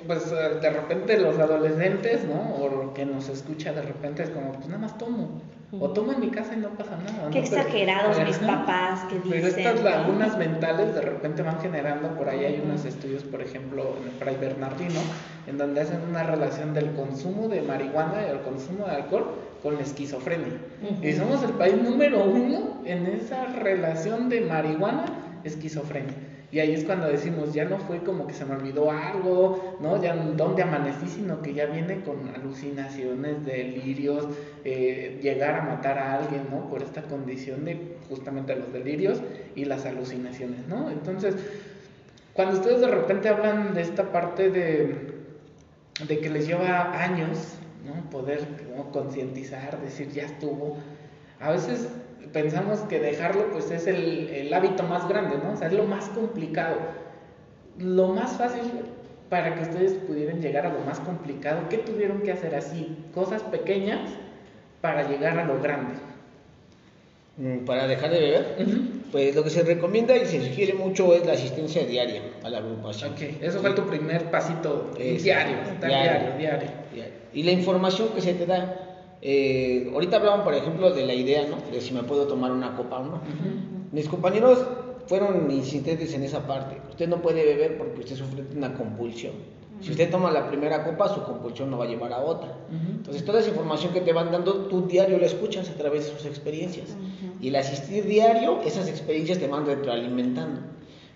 pues 0.07 0.31
eh, 0.31 0.59
de 0.61 0.69
repente 0.69 1.17
los 1.19 1.37
adolescentes, 1.37 2.23
¿no? 2.23 2.55
O 2.55 2.93
que 2.93 3.05
nos 3.05 3.29
escucha 3.29 3.73
de 3.73 3.81
repente 3.81 4.23
es 4.23 4.29
como, 4.29 4.53
pues 4.53 4.67
nada 4.67 4.79
más 4.79 4.97
tomo. 4.97 5.41
O 5.69 5.89
tomo 5.89 6.13
en 6.13 6.21
mi 6.21 6.29
casa 6.29 6.53
y 6.53 6.59
no 6.59 6.69
pasa 6.69 6.91
nada. 6.95 7.29
Qué 7.29 7.39
exagerados 7.39 8.17
mis 8.25 8.37
papás 8.37 9.01
que 9.09 9.15
dicen. 9.15 9.31
Pero 9.31 9.47
estas 9.47 9.83
lagunas 9.83 10.37
mentales 10.37 10.95
de 10.95 11.01
repente 11.01 11.41
van 11.41 11.59
generando, 11.59 12.15
por 12.15 12.29
ahí 12.29 12.45
hay 12.45 12.61
unos 12.63 12.85
estudios, 12.85 13.25
por 13.25 13.41
ejemplo, 13.41 13.97
en 14.01 14.07
el 14.07 14.13
Fray 14.13 14.37
Bernardino, 14.37 15.01
en 15.45 15.57
donde 15.57 15.81
hacen 15.81 15.99
una 16.09 16.23
relación 16.23 16.73
del 16.73 16.93
consumo 16.93 17.49
de 17.49 17.61
marihuana 17.63 18.25
y 18.25 18.31
el 18.31 18.39
consumo 18.43 18.85
de 18.85 18.95
alcohol 18.95 19.25
con 19.61 19.75
la 19.75 19.81
esquizofrenia. 19.81 20.53
Y 21.01 21.11
somos 21.11 21.43
el 21.43 21.51
país 21.51 21.75
número 21.75 22.23
uno 22.23 22.81
en 22.85 23.05
esa 23.05 23.47
relación 23.47 24.29
de 24.29 24.41
marihuana, 24.41 25.05
esquizofrenia. 25.43 26.13
Y 26.49 26.59
ahí 26.59 26.73
es 26.73 26.85
cuando 26.85 27.07
decimos, 27.07 27.53
ya 27.53 27.65
no 27.65 27.77
fue 27.77 28.03
como 28.03 28.25
que 28.25 28.33
se 28.33 28.45
me 28.45 28.55
olvidó 28.55 28.89
algo, 28.89 29.77
¿no? 29.81 30.01
Ya 30.01 30.15
donde 30.15 30.63
amanecí, 30.63 31.07
sino 31.07 31.41
que 31.41 31.53
ya 31.53 31.65
viene 31.65 32.01
con 32.03 32.29
alucinaciones, 32.33 33.45
delirios, 33.45 34.29
eh, 34.63 35.19
llegar 35.21 35.55
a 35.55 35.61
matar 35.63 35.99
a 35.99 36.13
alguien, 36.13 36.43
¿no? 36.49 36.69
Por 36.69 36.83
esta 36.83 37.01
condición 37.01 37.65
de 37.65 37.97
justamente 38.07 38.55
los 38.55 38.71
delirios 38.71 39.21
y 39.55 39.65
las 39.65 39.85
alucinaciones, 39.85 40.65
¿no? 40.69 40.89
Entonces, 40.89 41.35
cuando 42.31 42.55
ustedes 42.59 42.79
de 42.79 42.87
repente 42.87 43.27
hablan 43.27 43.73
de 43.73 43.81
esta 43.81 44.11
parte 44.13 44.49
de, 44.49 44.95
de 46.07 46.19
que 46.19 46.29
les 46.29 46.47
lleva 46.47 47.03
años, 47.03 47.55
¿no? 47.85 48.09
Poder 48.09 48.47
concientizar, 48.93 49.81
decir, 49.81 50.11
ya 50.11 50.23
estuvo, 50.23 50.77
a 51.41 51.51
veces 51.51 51.89
pensamos 52.33 52.79
que 52.81 52.99
dejarlo 52.99 53.51
pues 53.51 53.71
es 53.71 53.87
el, 53.87 54.29
el, 54.29 54.53
hábito 54.53 54.83
más 54.83 55.07
grande, 55.07 55.37
¿no? 55.43 55.53
O 55.53 55.55
sea, 55.55 55.67
es 55.67 55.73
lo 55.73 55.85
más 55.85 56.09
complicado. 56.09 56.75
Lo 57.77 58.07
más 58.09 58.37
fácil 58.37 58.61
para 59.29 59.55
que 59.55 59.61
ustedes 59.61 59.93
pudieran 59.93 60.41
llegar 60.41 60.65
a 60.65 60.73
lo 60.73 60.79
más 60.79 60.99
complicado, 60.99 61.67
¿qué 61.69 61.77
tuvieron 61.77 62.21
que 62.21 62.31
hacer 62.31 62.55
así? 62.55 62.97
Cosas 63.13 63.43
pequeñas 63.43 64.09
para 64.81 65.07
llegar 65.07 65.37
a 65.37 65.45
lo 65.45 65.61
grande. 65.61 65.95
Mm, 67.37 67.65
para 67.65 67.87
dejar 67.87 68.09
de 68.09 68.19
beber, 68.19 68.55
pues 69.11 69.35
lo 69.35 69.43
que 69.43 69.49
se 69.49 69.63
recomienda 69.63 70.15
y 70.15 70.25
se 70.25 70.41
sugiere 70.41 70.73
mucho 70.73 71.13
es 71.13 71.25
la 71.25 71.33
asistencia 71.33 71.85
diaria 71.85 72.21
a 72.43 72.49
la 72.49 72.59
agrupación. 72.59 73.11
Ok, 73.11 73.21
eso 73.41 73.59
fue 73.59 73.73
tu 73.73 73.85
primer 73.85 74.31
pasito 74.31 74.91
diario, 74.97 75.57
diario, 75.79 76.37
diario, 76.37 76.69
diario. 76.93 77.13
Y 77.33 77.43
la 77.43 77.51
información 77.51 78.09
que 78.15 78.21
se 78.21 78.33
te 78.33 78.45
da, 78.45 78.86
eh, 79.21 79.89
ahorita 79.93 80.17
hablaban, 80.17 80.43
por 80.43 80.53
ejemplo, 80.53 80.91
de 80.91 81.05
la 81.05 81.13
idea, 81.13 81.47
¿no? 81.47 81.57
De 81.71 81.81
si 81.81 81.93
me 81.93 82.03
puedo 82.03 82.27
tomar 82.27 82.51
una 82.51 82.75
copa 82.75 82.99
o 82.99 83.05
no. 83.05 83.21
Mis 83.91 84.07
compañeros 84.07 84.65
fueron 85.07 85.49
insistentes 85.49 86.13
en 86.13 86.23
esa 86.23 86.45
parte. 86.45 86.77
Usted 86.89 87.07
no 87.07 87.21
puede 87.21 87.45
beber 87.45 87.77
porque 87.77 88.01
usted 88.01 88.15
sufre 88.15 88.43
una 88.55 88.73
compulsión. 88.73 89.33
Si 89.79 89.91
usted 89.91 90.09
toma 90.09 90.31
la 90.31 90.47
primera 90.47 90.83
copa, 90.83 91.07
su 91.13 91.21
compulsión 91.23 91.69
no 91.69 91.77
va 91.77 91.85
a 91.85 91.87
llevar 91.87 92.11
a 92.11 92.19
otra. 92.19 92.55
Entonces, 92.71 93.23
toda 93.23 93.39
esa 93.39 93.49
información 93.49 93.93
que 93.93 94.01
te 94.01 94.11
van 94.11 94.31
dando, 94.31 94.65
tú 94.65 94.87
diario 94.87 95.19
la 95.19 95.27
escuchas 95.27 95.69
a 95.69 95.75
través 95.75 96.05
de 96.05 96.17
sus 96.17 96.25
experiencias. 96.25 96.95
Y 97.39 97.49
el 97.49 97.55
asistir 97.55 98.05
diario, 98.05 98.61
esas 98.65 98.87
experiencias 98.87 99.37
te 99.37 99.47
van 99.47 99.65
retroalimentando. 99.65 100.61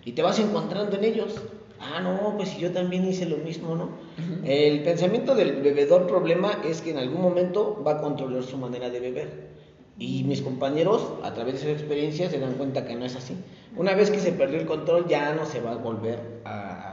Y 0.04 0.12
te 0.12 0.22
vas 0.22 0.38
encontrando 0.38 0.96
en 0.96 1.04
ellos 1.04 1.34
ah, 1.82 2.00
no, 2.00 2.36
pues 2.36 2.56
yo 2.56 2.70
también 2.72 3.04
hice 3.06 3.26
lo 3.26 3.38
mismo, 3.38 3.74
¿no? 3.74 3.90
El 4.44 4.82
pensamiento 4.82 5.34
del 5.34 5.60
bebedor 5.62 6.06
problema 6.06 6.58
es 6.64 6.80
que 6.80 6.90
en 6.90 6.98
algún 6.98 7.20
momento 7.20 7.82
va 7.86 7.92
a 7.92 8.00
controlar 8.00 8.42
su 8.42 8.56
manera 8.56 8.90
de 8.90 9.00
beber. 9.00 9.52
Y 9.98 10.24
mis 10.24 10.40
compañeros, 10.40 11.12
a 11.22 11.34
través 11.34 11.54
de 11.54 11.60
sus 11.60 11.68
experiencias, 11.68 12.30
se 12.30 12.40
dan 12.40 12.54
cuenta 12.54 12.86
que 12.86 12.94
no 12.94 13.04
es 13.04 13.14
así. 13.14 13.36
Una 13.76 13.94
vez 13.94 14.10
que 14.10 14.20
se 14.20 14.32
perdió 14.32 14.58
el 14.58 14.66
control, 14.66 15.06
ya 15.06 15.34
no 15.34 15.44
se 15.44 15.60
va 15.60 15.72
a 15.72 15.76
volver 15.76 16.18
a, 16.44 16.92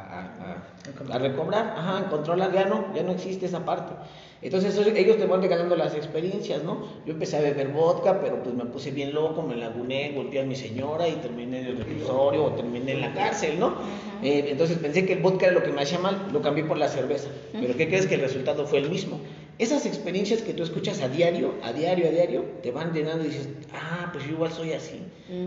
a 1.09 1.17
recobrar, 1.17 1.73
ajá, 1.77 2.09
controlar, 2.09 2.53
ya 2.53 2.65
no, 2.65 2.93
ya 2.93 3.03
no 3.03 3.11
existe 3.11 3.45
esa 3.45 3.65
parte. 3.65 3.93
Entonces 4.41 4.77
ellos 4.95 5.17
te 5.17 5.25
van 5.25 5.41
regalando 5.41 5.75
las 5.75 5.95
experiencias, 5.95 6.63
¿no? 6.63 6.85
Yo 7.05 7.13
empecé 7.13 7.37
a 7.37 7.41
beber 7.41 7.69
vodka, 7.69 8.21
pero 8.21 8.41
pues 8.41 8.55
me 8.55 8.65
puse 8.65 8.91
bien 8.91 9.13
loco, 9.13 9.41
me 9.41 9.57
laguné, 9.57 10.13
golpeé 10.15 10.41
a 10.41 10.45
mi 10.45 10.55
señora 10.55 11.09
y 11.09 11.13
terminé 11.13 11.59
en 11.59 11.65
el 11.67 11.77
reclusorio 11.77 12.45
o 12.45 12.51
terminé 12.51 12.93
en 12.93 13.01
la 13.01 13.13
cárcel, 13.13 13.59
¿no? 13.59 13.75
Eh, 14.23 14.45
entonces 14.49 14.77
pensé 14.77 15.05
que 15.05 15.13
el 15.13 15.19
vodka 15.19 15.47
era 15.47 15.55
lo 15.55 15.63
que 15.63 15.71
me 15.71 15.81
hacía 15.81 15.99
mal, 15.99 16.27
lo 16.31 16.41
cambié 16.41 16.63
por 16.63 16.77
la 16.77 16.87
cerveza. 16.87 17.27
Pero 17.51 17.75
¿qué 17.75 17.87
crees 17.87 18.07
que 18.07 18.15
el 18.15 18.21
resultado 18.21 18.65
fue 18.65 18.79
el 18.79 18.89
mismo? 18.89 19.19
Esas 19.59 19.85
experiencias 19.85 20.41
que 20.41 20.53
tú 20.53 20.63
escuchas 20.63 21.01
a 21.01 21.09
diario, 21.09 21.55
a 21.61 21.73
diario, 21.73 22.07
a 22.07 22.11
diario, 22.11 22.45
te 22.63 22.71
van 22.71 22.93
llenando 22.93 23.25
y 23.25 23.27
dices, 23.27 23.49
ah, 23.73 24.09
pues 24.13 24.23
yo 24.23 24.31
igual 24.31 24.53
soy 24.53 24.71
así, 24.71 25.01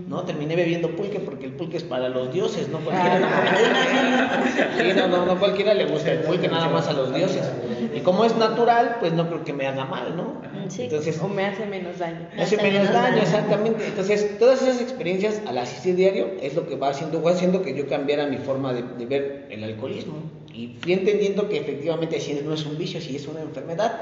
¿no? 0.06 0.24
Terminé 0.24 0.54
bebiendo 0.54 0.90
pulque 0.90 1.18
porque 1.18 1.46
el 1.46 1.52
pulque 1.52 1.78
es 1.78 1.82
para 1.82 2.10
los 2.10 2.30
dioses, 2.30 2.68
no 2.68 2.78
cualquiera. 2.80 3.20
no, 4.96 5.08
no, 5.08 5.24
no 5.24 5.38
cualquiera 5.38 5.72
le 5.72 5.86
gusta 5.86 6.12
el 6.12 6.18
pulque, 6.20 6.46
nada 6.46 6.68
más 6.68 6.88
a 6.88 6.92
los 6.92 7.14
dioses. 7.14 7.50
Y 7.94 8.00
como 8.00 8.26
es 8.26 8.36
natural, 8.36 8.81
pues 9.00 9.12
no 9.12 9.26
creo 9.28 9.44
que 9.44 9.52
me 9.52 9.66
haga 9.66 9.84
mal, 9.84 10.16
¿no? 10.16 10.42
Entonces, 10.78 11.20
o 11.20 11.28
me 11.28 11.44
hace 11.44 11.66
menos 11.66 11.98
daño. 11.98 12.28
Me 12.34 12.42
hace 12.42 12.56
menos 12.56 12.92
daño, 12.92 13.18
exactamente. 13.18 13.86
Entonces, 13.86 14.38
todas 14.38 14.62
esas 14.62 14.80
experiencias 14.80 15.40
al 15.46 15.58
asistir 15.58 15.96
diario 15.96 16.28
es 16.40 16.54
lo 16.54 16.66
que 16.66 16.76
va 16.76 16.88
haciendo, 16.88 17.22
va 17.22 17.32
haciendo 17.32 17.62
que 17.62 17.74
yo 17.74 17.88
cambiara 17.88 18.26
mi 18.26 18.38
forma 18.38 18.72
de, 18.72 18.82
de 18.82 19.06
ver 19.06 19.46
el 19.50 19.64
alcoholismo. 19.64 20.14
Y 20.52 20.76
fui 20.80 20.92
entendiendo 20.92 21.48
que 21.48 21.58
efectivamente 21.58 22.20
si 22.20 22.34
no 22.34 22.54
es 22.54 22.64
un 22.66 22.78
vicio, 22.78 23.00
si 23.00 23.16
es 23.16 23.26
una 23.26 23.40
enfermedad. 23.40 24.00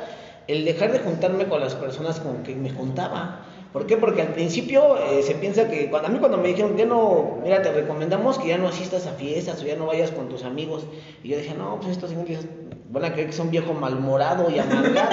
El 0.49 0.65
dejar 0.65 0.93
de 0.93 0.99
juntarme 0.99 1.47
con 1.47 1.61
las 1.61 1.75
personas 1.75 2.19
con 2.19 2.43
que 2.43 2.55
me 2.57 2.71
juntaba. 2.71 3.47
¿Por 3.73 3.87
qué? 3.87 3.97
Porque 3.97 4.23
al 4.23 4.33
principio 4.35 4.97
eh, 4.97 5.23
se 5.23 5.37
piensa 5.37 5.69
que, 5.69 5.89
cuando, 5.89 6.09
a 6.09 6.11
mí 6.11 6.19
cuando 6.19 6.39
me 6.39 6.49
dijeron, 6.49 6.77
ya 6.77 6.87
no, 6.87 7.39
mira, 7.43 7.63
te 7.63 7.71
recomendamos 7.71 8.37
que 8.39 8.49
ya 8.49 8.59
no 8.59 8.67
asistas 8.67 9.07
a 9.07 9.13
fiestas 9.13 9.63
o 9.63 9.67
ya 9.67 9.77
no 9.77 9.87
vayas 9.87 10.11
con 10.11 10.29
tus 10.29 10.43
amigos. 10.43 10.87
Y 11.23 11.29
yo 11.29 11.39
dije, 11.39 11.55
no, 11.57 11.77
pues 11.79 11.93
estos 11.93 12.11
señores 12.11 12.49
van 12.91 13.05
a 13.05 13.13
creer 13.13 13.29
que 13.29 13.33
son 13.33 13.51
viejo 13.51 13.73
malmorado 13.73 14.51
y 14.51 14.59
amargado. 14.59 15.11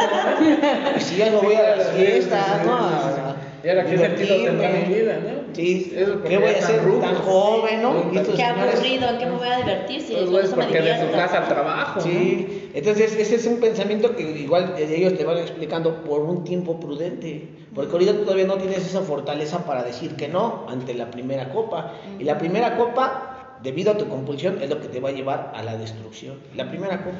y 0.98 1.00
si 1.00 1.18
ya 1.18 1.30
no 1.30 1.42
voy 1.42 1.56
a 1.56 1.76
las 1.76 1.90
fiestas, 1.92 2.66
¿no? 2.66 3.38
¿Y 3.64 3.70
ahora 3.70 3.86
qué 3.86 3.98
sentido 3.98 4.36
tendrá 4.46 4.70
mi 4.70 4.94
vida, 4.94 5.20
no? 5.20 5.54
Sí, 5.54 5.94
¿qué 6.28 6.38
voy 6.38 6.50
a 6.50 6.58
hacer 6.58 6.82
tan 7.02 7.16
joven, 7.16 7.82
no? 7.82 8.12
Qué 8.36 8.44
aburrido, 8.44 9.10
¿en 9.10 9.18
qué 9.18 9.26
me 9.26 9.32
voy 9.38 9.48
a 9.48 9.58
divertir 9.58 10.02
si 10.02 10.14
pues, 10.14 10.30
pues 10.30 10.50
porque 10.50 10.82
de 10.82 11.00
su 11.02 11.12
casa 11.12 11.40
al 11.40 11.48
trabajo, 11.48 12.02
Sí, 12.02 12.70
entonces 12.74 13.16
ese 13.16 13.36
es 13.36 13.46
un 13.46 13.60
pensamiento 13.60 14.16
que 14.16 14.24
igual 14.24 14.76
ellos 14.78 15.18
te 15.18 15.24
van 15.24 15.38
explicando 15.38 16.04
por 16.04 16.22
un 16.22 16.44
tiempo 16.44 16.80
prudente, 16.80 17.48
porque 17.76 17.92
ahorita 17.92 18.14
todavía 18.14 18.46
no 18.46 18.58
tienes 18.58 18.86
esa 18.86 19.02
fortaleza 19.02 19.66
para 19.66 19.84
decir 19.84 20.16
que 20.16 20.28
no 20.28 20.66
ante 20.68 20.94
la 20.94 21.12
primera 21.12 21.50
copa. 21.50 21.94
Y 22.20 22.24
la 22.24 22.38
primera 22.38 22.78
copa, 22.78 23.58
debido 23.62 23.92
a 23.92 23.98
tu 23.98 24.08
compulsión, 24.08 24.62
es 24.62 24.70
lo 24.70 24.80
que 24.80 24.88
te 24.88 25.00
va 25.00 25.10
a 25.10 25.12
llevar 25.12 25.52
a 25.56 25.62
la 25.64 25.78
destrucción. 25.78 26.40
La 26.56 26.70
primera 26.70 27.04
copa. 27.04 27.18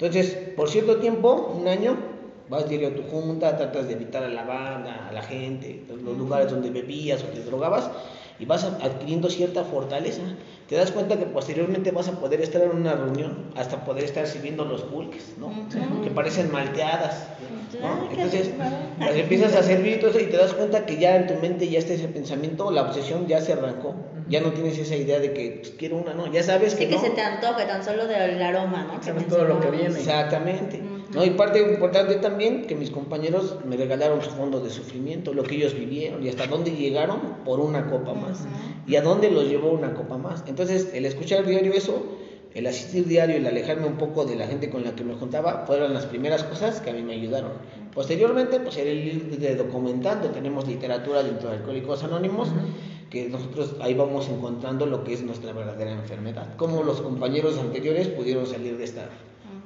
Entonces, 0.00 0.34
por 0.56 0.70
cierto 0.70 0.96
tiempo, 0.96 1.54
un 1.60 1.68
año, 1.68 1.94
vas 2.48 2.66
diario 2.66 2.88
a 2.88 2.94
tu 2.94 3.02
junta, 3.02 3.58
tratas 3.58 3.86
de 3.86 3.92
evitar 3.92 4.24
a 4.24 4.28
la 4.28 4.44
banda, 4.44 5.08
a 5.10 5.12
la 5.12 5.20
gente, 5.20 5.84
los 5.88 6.16
lugares 6.16 6.50
donde 6.50 6.70
bebías 6.70 7.22
o 7.22 7.26
te 7.26 7.42
drogabas, 7.42 7.90
y 8.38 8.46
vas 8.46 8.64
adquiriendo 8.64 9.28
cierta 9.28 9.62
fortaleza. 9.62 10.22
Te 10.66 10.76
das 10.76 10.90
cuenta 10.90 11.18
que 11.18 11.26
posteriormente 11.26 11.90
vas 11.90 12.08
a 12.08 12.12
poder 12.12 12.40
estar 12.40 12.62
en 12.62 12.70
una 12.70 12.94
reunión, 12.94 13.50
hasta 13.56 13.84
poder 13.84 14.04
estar 14.04 14.26
sirviendo 14.26 14.64
los 14.64 14.80
pulques, 14.82 15.34
¿no? 15.38 15.52
Que 16.02 16.10
parecen 16.10 16.50
malteadas, 16.50 17.26
¿no? 17.78 18.10
Entonces, 18.10 18.52
pues, 18.98 19.16
empiezas 19.16 19.54
a 19.54 19.62
servir 19.62 19.96
y 19.96 20.00
todo 20.00 20.10
eso, 20.12 20.20
y 20.20 20.26
te 20.28 20.38
das 20.38 20.54
cuenta 20.54 20.86
que 20.86 20.96
ya 20.96 21.16
en 21.16 21.26
tu 21.26 21.34
mente 21.34 21.68
ya 21.68 21.78
está 21.78 21.92
ese 21.92 22.08
pensamiento, 22.08 22.70
la 22.70 22.82
obsesión 22.82 23.26
ya 23.26 23.42
se 23.42 23.52
arrancó. 23.52 23.94
Ya 24.30 24.40
no 24.40 24.52
tienes 24.52 24.78
esa 24.78 24.96
idea 24.96 25.18
de 25.18 25.32
que 25.32 25.58
pues, 25.60 25.74
quiero 25.76 25.96
una, 25.96 26.14
no, 26.14 26.32
ya 26.32 26.42
sabes 26.42 26.74
que 26.74 26.86
sí, 26.86 26.90
que 26.90 26.98
se 26.98 27.10
te 27.10 27.20
antoje 27.20 27.66
tan 27.66 27.84
solo 27.84 28.06
del 28.06 28.40
aroma, 28.40 28.84
¿no? 28.84 29.02
Sabes 29.02 29.26
todo 29.28 29.44
lo 29.44 29.60
que 29.60 29.70
viene. 29.70 29.88
Exactamente. 29.98 30.80
¿no? 31.12 31.24
Y 31.24 31.30
parte 31.30 31.60
importante 31.60 32.14
también 32.16 32.66
que 32.66 32.76
mis 32.76 32.90
compañeros 32.90 33.56
me 33.64 33.76
regalaron 33.76 34.22
su 34.22 34.30
fondo 34.30 34.60
de 34.60 34.70
sufrimiento, 34.70 35.34
lo 35.34 35.42
que 35.42 35.56
ellos 35.56 35.74
vivieron 35.74 36.24
y 36.24 36.28
hasta 36.28 36.46
dónde 36.46 36.70
llegaron 36.70 37.18
por 37.44 37.60
una 37.60 37.90
copa 37.90 38.14
más. 38.14 38.44
Y 38.86 38.96
a 38.96 39.02
dónde 39.02 39.30
los 39.30 39.48
llevó 39.48 39.70
una 39.70 39.94
copa 39.94 40.16
más. 40.16 40.44
Entonces, 40.46 40.90
el 40.94 41.04
escuchar 41.04 41.44
diario 41.44 41.72
eso, 41.72 42.06
el 42.54 42.66
asistir 42.66 43.06
diario, 43.06 43.36
el 43.36 43.46
alejarme 43.46 43.86
un 43.86 43.96
poco 43.96 44.24
de 44.24 44.36
la 44.36 44.46
gente 44.46 44.70
con 44.70 44.84
la 44.84 44.94
que 44.94 45.04
me 45.04 45.14
juntaba, 45.14 45.64
fueron 45.66 45.92
las 45.92 46.06
primeras 46.06 46.44
cosas 46.44 46.80
que 46.80 46.90
a 46.90 46.92
mí 46.92 47.02
me 47.02 47.14
ayudaron. 47.14 47.52
Posteriormente, 47.94 48.60
pues 48.60 48.76
el 48.76 48.88
ir 48.88 49.56
documentando, 49.56 50.28
tenemos 50.28 50.66
literatura 50.68 51.22
dentro 51.22 51.50
de 51.50 51.56
Alcohólicos 51.56 52.04
Anónimos, 52.04 52.48
que 53.10 53.28
nosotros 53.28 53.74
ahí 53.80 53.94
vamos 53.94 54.28
encontrando 54.28 54.86
lo 54.86 55.04
que 55.04 55.14
es 55.14 55.22
nuestra 55.22 55.52
verdadera 55.52 55.92
enfermedad, 55.92 56.54
cómo 56.56 56.82
los 56.82 57.00
compañeros 57.00 57.58
anteriores 57.58 58.08
pudieron 58.08 58.46
salir 58.46 58.78
de 58.78 58.84
esta 58.84 59.08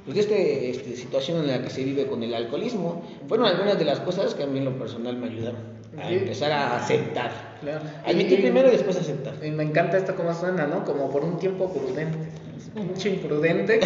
pues 0.05 0.19
esta 0.19 0.35
este, 0.35 0.97
situación 0.97 1.39
en 1.39 1.47
la 1.47 1.63
que 1.63 1.71
se 1.71 1.83
vive 1.83 2.07
con 2.07 2.23
el 2.23 2.35
alcoholismo, 2.35 3.03
fueron 3.27 3.47
algunas 3.47 3.79
de 3.79 3.87
las 3.87 4.01
cosas 4.01 4.35
que 4.35 4.43
a 4.43 4.47
mí 4.47 4.59
en 4.59 4.67
lo 4.67 4.79
personal 4.79 5.17
me 5.17 5.29
ayudaron 5.29 5.75
a 5.99 6.11
empezar 6.11 6.53
a 6.53 6.77
aceptar. 6.77 7.31
Claro. 7.63 7.81
Admitir 8.05 8.43
primero 8.43 8.69
y 8.69 8.73
después 8.73 8.97
aceptar. 8.97 9.35
Y 9.43 9.51
me 9.51 9.63
encanta 9.63 9.97
esto 9.97 10.15
como 10.15 10.35
suena, 10.35 10.67
¿no? 10.67 10.85
Como 10.85 11.11
por 11.11 11.25
un 11.25 11.39
tiempo 11.39 11.73
prudente 11.73 12.19
pinche 12.75 13.11
imprudente. 13.11 13.81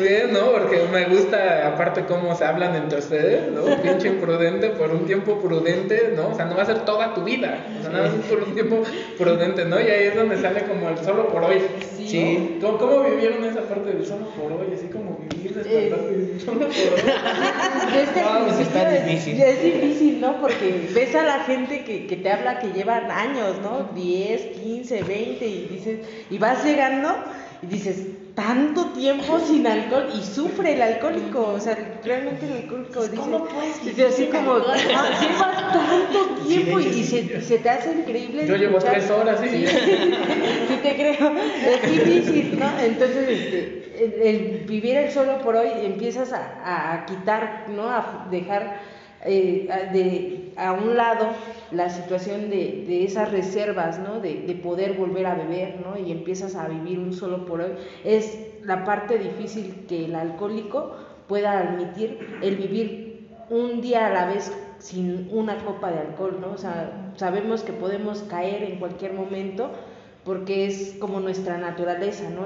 Bien, 0.00 0.32
¿no? 0.32 0.52
Porque 0.52 0.82
me 0.92 1.04
gusta, 1.06 1.68
aparte, 1.68 2.04
cómo 2.06 2.34
se 2.34 2.44
hablan 2.44 2.74
entre 2.76 2.98
ustedes, 2.98 3.52
¿no? 3.52 3.64
Pinche 3.82 4.08
imprudente 4.08 4.70
por 4.70 4.90
un 4.90 5.06
tiempo 5.06 5.38
prudente, 5.40 6.12
¿no? 6.16 6.28
O 6.28 6.34
sea, 6.34 6.46
no 6.46 6.56
va 6.56 6.62
a 6.62 6.66
ser 6.66 6.84
toda 6.84 7.14
tu 7.14 7.24
vida, 7.24 7.66
o 7.78 7.82
sea, 7.82 7.90
nada 7.90 8.10
más 8.10 8.26
por 8.26 8.42
un 8.42 8.54
tiempo 8.54 8.82
prudente, 9.18 9.64
¿no? 9.64 9.80
Y 9.80 9.84
ahí 9.84 10.04
es 10.04 10.16
donde 10.16 10.36
sale 10.40 10.62
como 10.62 10.88
el 10.88 10.98
solo 10.98 11.28
por 11.28 11.44
hoy. 11.44 11.60
Sí. 12.06 12.58
¿Cómo, 12.60 12.78
¿Cómo, 12.78 13.02
vivieron 13.02 13.44
esa 13.44 13.62
parte 13.62 13.92
del 13.92 14.06
solo 14.06 14.26
por 14.30 14.52
hoy? 14.52 14.68
Así 14.74 14.86
como 14.86 15.18
vivir, 15.28 15.54
despertar 15.54 15.98
eh. 15.98 16.38
solo 16.44 16.60
por 16.60 16.68
hoy. 16.68 16.72
es 18.02 18.08
que 18.10 18.20
no, 18.22 18.60
está 18.60 18.90
difícil. 18.90 19.40
Es 19.40 19.62
difícil, 19.62 20.20
¿no? 20.20 20.40
Porque 20.40 20.88
ves 20.94 21.14
a 21.14 21.24
la 21.24 21.40
gente 21.40 21.84
que, 21.84 22.06
que 22.06 22.16
te 22.16 22.30
habla 22.30 22.60
que 22.60 22.68
llevan 22.68 23.10
años, 23.10 23.56
¿no? 23.60 23.88
10, 23.94 24.40
15, 24.58 25.02
20 25.02 25.46
y 25.46 25.68
dices, 25.68 26.00
y 26.30 26.38
vas 26.38 26.64
llegando 26.66 27.16
y 27.62 27.66
dices, 27.66 27.96
tanto 28.34 28.90
tiempo 28.90 29.40
sin 29.46 29.66
alcohol 29.66 30.08
y 30.14 30.22
sufre 30.22 30.74
el 30.74 30.82
alcohólico, 30.82 31.54
o 31.54 31.60
sea, 31.60 31.76
realmente 32.04 32.46
el 32.46 32.52
alcohólico 32.52 33.02
dice, 33.02 33.16
¿cómo 33.16 33.44
puedes 33.46 34.12
así 34.12 34.26
como, 34.26 34.52
ah, 34.52 34.76
llevas 35.20 35.72
tanto 35.72 36.42
tiempo 36.46 36.78
y, 36.78 37.02
se, 37.02 37.40
se, 37.40 37.58
te 37.58 37.70
hace 37.70 37.92
increíble. 37.92 38.46
Yo 38.46 38.56
llevo 38.56 38.78
tres 38.78 39.10
horas, 39.10 39.40
sí. 39.40 39.66
Sí, 40.68 40.78
te 40.82 40.94
creo, 40.94 41.32
es 41.36 41.90
difícil, 41.90 42.58
¿no? 42.58 42.78
Entonces, 42.78 43.28
este, 43.28 44.28
el, 44.28 44.64
vivir 44.66 44.96
el 44.96 45.10
solo 45.10 45.38
por 45.38 45.56
hoy 45.56 45.68
empiezas 45.82 46.32
a, 46.32 46.92
a 46.92 47.06
quitar, 47.06 47.66
¿no? 47.68 47.88
A 47.88 48.26
dejar 48.30 48.80
eh, 49.24 49.68
de, 49.92 50.52
a 50.56 50.72
un 50.72 50.96
lado 50.96 51.28
la 51.70 51.88
situación 51.90 52.50
de, 52.50 52.84
de 52.86 53.04
esas 53.04 53.32
reservas, 53.32 53.98
¿no? 53.98 54.20
De, 54.20 54.42
de, 54.42 54.54
poder 54.54 54.94
volver 54.94 55.26
a 55.26 55.34
beber, 55.34 55.80
¿no? 55.80 55.98
Y 55.98 56.12
empiezas 56.12 56.54
a 56.54 56.68
vivir 56.68 56.98
un 56.98 57.12
solo 57.12 57.46
por 57.46 57.60
hoy. 57.60 57.72
Es 58.04 58.38
la 58.62 58.84
parte 58.84 59.18
difícil 59.18 59.86
que 59.88 60.04
el 60.04 60.14
alcohólico 60.14 60.94
pueda 61.28 61.58
admitir, 61.58 62.38
el 62.42 62.56
vivir 62.56 63.28
un 63.50 63.80
día 63.80 64.06
a 64.06 64.10
la 64.10 64.26
vez 64.26 64.52
sin 64.78 65.28
una 65.32 65.64
copa 65.64 65.90
de 65.90 66.00
alcohol, 66.00 66.38
¿no? 66.40 66.52
O 66.52 66.58
sea, 66.58 67.12
sabemos 67.16 67.62
que 67.62 67.72
podemos 67.72 68.20
caer 68.22 68.62
en 68.64 68.78
cualquier 68.78 69.12
momento 69.12 69.70
porque 70.24 70.66
es 70.66 70.96
como 71.00 71.20
nuestra 71.20 71.56
naturaleza, 71.56 72.28
¿no? 72.30 72.42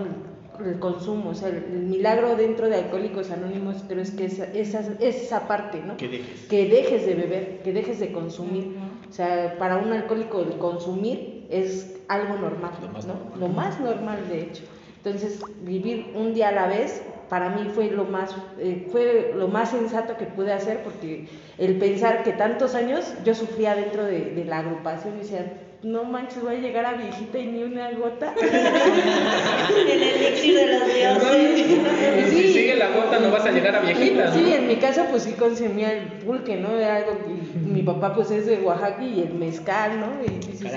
El 0.64 0.78
consumo, 0.78 1.30
o 1.30 1.34
sea, 1.34 1.48
el, 1.48 1.64
milagro 1.64 2.36
dentro 2.36 2.68
de 2.68 2.76
Alcohólicos 2.76 3.30
Anónimos 3.30 3.84
creo 3.88 4.02
es 4.02 4.10
que 4.10 4.26
esa, 4.26 4.44
esa, 4.44 4.82
esa 5.00 5.48
parte, 5.48 5.82
¿no? 5.84 5.96
Que 5.96 6.08
dejes. 6.08 6.46
Que 6.48 6.68
dejes 6.68 7.06
de 7.06 7.14
beber, 7.14 7.60
que 7.62 7.72
dejes 7.72 8.00
de 8.00 8.12
consumir. 8.12 8.76
O 9.08 9.12
sea, 9.12 9.56
para 9.58 9.76
un 9.76 9.92
alcohólico 9.92 10.40
el 10.40 10.58
consumir 10.58 11.46
es 11.50 12.00
algo 12.08 12.36
normal, 12.36 12.72
lo 12.80 12.88
más, 12.88 13.06
¿no? 13.06 13.14
normal. 13.14 13.40
Lo 13.40 13.48
más 13.48 13.80
normal, 13.80 14.18
de 14.28 14.42
hecho. 14.42 14.62
Entonces, 14.96 15.40
vivir 15.62 16.12
un 16.14 16.34
día 16.34 16.48
a 16.48 16.52
la 16.52 16.66
vez 16.66 17.02
para 17.28 17.50
mí 17.50 17.70
fue 17.72 17.90
lo 17.90 18.04
más, 18.04 18.34
eh, 18.58 18.88
fue 18.90 19.32
lo 19.36 19.48
más 19.48 19.70
sensato 19.70 20.16
que 20.16 20.26
pude 20.26 20.52
hacer 20.52 20.82
porque 20.82 21.28
el 21.58 21.78
pensar 21.78 22.24
que 22.24 22.32
tantos 22.32 22.74
años 22.74 23.14
yo 23.24 23.34
sufría 23.34 23.76
dentro 23.76 24.04
de, 24.04 24.32
de 24.32 24.44
la 24.44 24.58
agrupación 24.58 25.14
y 25.14 25.18
decía, 25.20 25.69
no 25.82 26.04
manches, 26.04 26.42
voy 26.42 26.56
a 26.56 26.58
llegar 26.58 26.84
a 26.84 26.92
viejita 26.92 27.38
y 27.38 27.46
ni 27.46 27.62
una 27.62 27.90
gota. 27.92 28.34
el 28.40 30.02
elixir 30.02 30.54
de 30.54 30.66
los 30.66 30.86
dioses. 30.86 32.30
Si 32.30 32.52
sigue 32.52 32.76
la 32.76 32.88
gota 32.88 33.18
no 33.18 33.30
vas 33.30 33.46
a 33.46 33.50
llegar 33.50 33.76
a 33.76 33.80
viejita, 33.80 34.26
¿no? 34.26 34.34
Sí, 34.34 34.52
en 34.52 34.68
mi 34.68 34.76
caso 34.76 35.06
pues 35.10 35.22
sí 35.22 35.32
consumía 35.32 35.92
el 35.92 36.04
pulque, 36.24 36.56
¿no? 36.56 36.76
Era 36.76 36.96
algo 36.96 37.18
que 37.24 37.58
mi 37.58 37.82
papá 37.82 38.14
pues 38.14 38.30
es 38.30 38.46
de 38.46 38.58
Oaxaca 38.58 39.02
y 39.02 39.20
el 39.20 39.34
mezcal, 39.34 40.00
¿no? 40.00 40.22
Y 40.24 40.46
dices, 40.46 40.72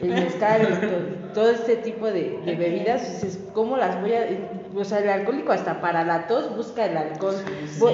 el 0.00 0.08
mezcal, 0.10 0.80
todo, 0.80 1.32
todo 1.34 1.50
este 1.50 1.76
tipo 1.76 2.06
de, 2.06 2.38
de 2.44 2.54
bebidas, 2.54 3.22
dices, 3.22 3.38
¿cómo 3.54 3.76
las 3.76 4.00
voy 4.00 4.12
a...? 4.12 4.26
O 4.76 4.84
sea, 4.84 4.98
el 4.98 5.08
alcohólico 5.08 5.52
hasta 5.52 5.80
para 5.80 6.04
la 6.04 6.26
tos 6.26 6.54
busca 6.54 6.84
el 6.84 6.96
alcohol, 6.98 7.34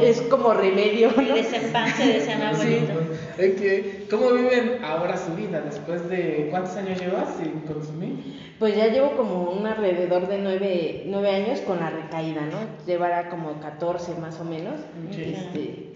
es 0.03 0.21
como 0.23 0.53
remedio, 0.53 1.13
¿no? 1.17 1.23
El 1.23 1.35
desempance 1.35 2.05
de 2.05 2.17
ese 2.19 2.37
más 2.37 2.59
Sí. 2.59 2.67
bonito. 2.67 3.01
Es 3.39 3.55
que, 3.61 4.07
¿Cómo 4.11 4.31
viven 4.33 4.79
ahora 4.85 5.17
su 5.17 5.33
vida 5.35 5.61
después 5.61 6.09
de 6.09 6.49
cuántos 6.51 6.77
años 6.77 6.99
llevas 7.01 7.37
sin 7.41 7.61
consumir? 7.61 8.43
Pues 8.59 8.77
ya 8.77 8.89
llevo 8.89 9.13
como 9.17 9.51
un 9.53 9.65
alrededor 9.67 10.27
de 10.29 10.39
nueve, 10.39 11.05
nueve 11.07 11.31
años 11.31 11.61
con 11.61 11.79
la 11.79 11.91
recaída, 11.91 12.43
¿no? 12.43 12.59
Llevará 12.85 13.29
como 13.31 13.61
14 13.61 14.15
más 14.21 14.41
o 14.41 14.45
menos, 14.45 14.75
Sí. 15.13 15.35
este, 15.37 15.89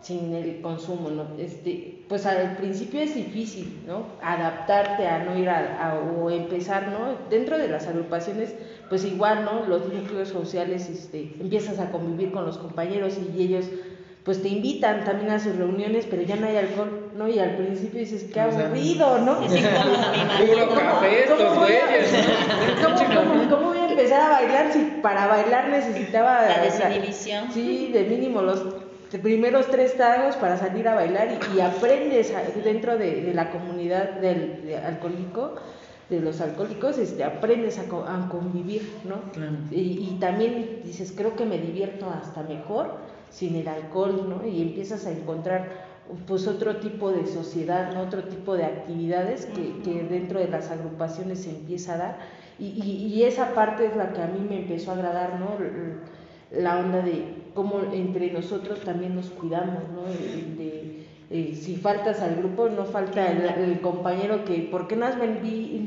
sin 0.00 0.32
el 0.32 0.60
consumo, 0.60 1.10
¿no? 1.10 1.24
Este, 1.38 1.99
pues 2.10 2.26
al 2.26 2.56
principio 2.56 3.00
es 3.00 3.14
difícil, 3.14 3.82
¿no? 3.86 4.02
Adaptarte 4.20 5.06
a 5.06 5.20
no 5.24 5.38
ir 5.38 5.48
a, 5.48 5.90
a- 5.90 5.94
o 6.00 6.28
empezar, 6.28 6.88
¿no? 6.88 7.14
Dentro 7.30 7.56
de 7.56 7.68
las 7.68 7.86
agrupaciones, 7.86 8.52
pues 8.88 9.04
igual, 9.04 9.44
¿no? 9.44 9.64
Los 9.68 9.86
núcleos 9.90 10.28
sociales, 10.28 10.88
este, 10.90 11.32
empiezas 11.40 11.78
a 11.78 11.90
convivir 11.92 12.32
con 12.32 12.44
los 12.44 12.58
compañeros 12.58 13.14
y 13.16 13.40
ellos 13.40 13.66
pues 14.24 14.42
te 14.42 14.48
invitan 14.48 15.04
también 15.04 15.30
a 15.30 15.38
sus 15.38 15.54
reuniones, 15.56 16.04
pero 16.10 16.22
ya 16.22 16.34
no 16.36 16.46
hay 16.48 16.56
alcohol, 16.56 17.10
¿no? 17.16 17.28
Y 17.28 17.38
al 17.38 17.56
principio 17.56 18.00
dices, 18.00 18.24
qué 18.32 18.40
aburrido, 18.40 19.18
¿no? 19.20 19.36
Puro 19.40 20.68
café 20.74 21.22
estos 21.22 21.40
¿Cómo 21.40 21.60
voy 21.60 21.72
a- 21.74 21.86
güeyes, 21.86 22.12
¿no? 22.12 22.94
¿Cómo, 22.96 23.14
cómo, 23.32 23.48
cómo 23.50 23.68
voy 23.68 23.78
a 23.78 23.88
empezar 23.88 24.20
a 24.20 24.28
bailar 24.30 24.72
si 24.72 24.80
para 25.00 25.26
bailar 25.28 25.68
necesitaba 25.68 26.42
La 26.42 26.64
o 26.66 26.70
sea, 26.70 26.88
desinhibición. 26.88 27.52
Sí, 27.52 27.90
de 27.94 28.02
mínimo 28.04 28.42
los 28.42 28.62
primeros 29.18 29.66
tres 29.68 29.94
tragos 29.96 30.36
para 30.36 30.56
salir 30.56 30.86
a 30.88 30.94
bailar 30.94 31.28
y, 31.52 31.56
y 31.56 31.60
aprendes 31.60 32.32
a- 32.34 32.42
dentro 32.62 32.96
de, 32.98 33.22
de 33.22 33.34
la 33.34 33.50
comunidad 33.50 34.10
del 34.20 34.64
de 34.64 34.76
alcohólico, 34.76 35.54
de 36.08 36.20
los 36.20 36.40
alcohólicos, 36.40 36.98
este, 36.98 37.22
aprendes 37.24 37.78
a, 37.78 37.84
co- 37.84 38.04
a 38.06 38.28
convivir, 38.28 38.82
¿no? 39.04 39.30
Claro. 39.32 39.52
Y, 39.70 40.08
y 40.10 40.16
también 40.20 40.80
dices, 40.84 41.12
creo 41.16 41.36
que 41.36 41.44
me 41.46 41.58
divierto 41.58 42.10
hasta 42.10 42.42
mejor 42.42 42.98
sin 43.30 43.54
el 43.56 43.68
alcohol, 43.68 44.26
¿no? 44.28 44.46
Y 44.46 44.60
empiezas 44.62 45.06
a 45.06 45.12
encontrar 45.12 45.88
pues 46.26 46.48
otro 46.48 46.76
tipo 46.78 47.12
de 47.12 47.24
sociedad, 47.26 47.92
¿no? 47.94 48.00
otro 48.00 48.24
tipo 48.24 48.56
de 48.56 48.64
actividades 48.64 49.46
que, 49.46 49.80
que 49.84 50.02
dentro 50.02 50.40
de 50.40 50.48
las 50.48 50.68
agrupaciones 50.72 51.42
se 51.44 51.50
empieza 51.50 51.94
a 51.94 51.98
dar. 51.98 52.16
Y, 52.58 52.66
y- 52.82 53.06
y 53.14 53.22
esa 53.22 53.54
parte 53.54 53.86
es 53.86 53.94
la 53.96 54.12
que 54.12 54.20
a 54.20 54.26
mí 54.26 54.44
me 54.48 54.58
empezó 54.62 54.90
a 54.90 54.94
agradar, 54.94 55.38
¿no? 55.38 55.50
La 56.50 56.78
onda 56.80 57.00
de 57.02 57.39
cómo 57.54 57.80
entre 57.92 58.30
nosotros 58.32 58.80
también 58.80 59.14
nos 59.14 59.26
cuidamos, 59.30 59.82
¿no? 59.94 60.02
De- 60.04 60.54
de, 60.64 61.00
eh, 61.32 61.54
si 61.54 61.76
faltas 61.76 62.20
al 62.22 62.34
grupo, 62.36 62.68
no 62.68 62.84
falta 62.84 63.30
el, 63.30 63.70
el 63.70 63.80
compañero 63.80 64.44
que, 64.44 64.54
¿por 64.70 64.88
qué 64.88 64.96
no 64.96 65.06
has 65.06 65.18
ven- 65.18 65.38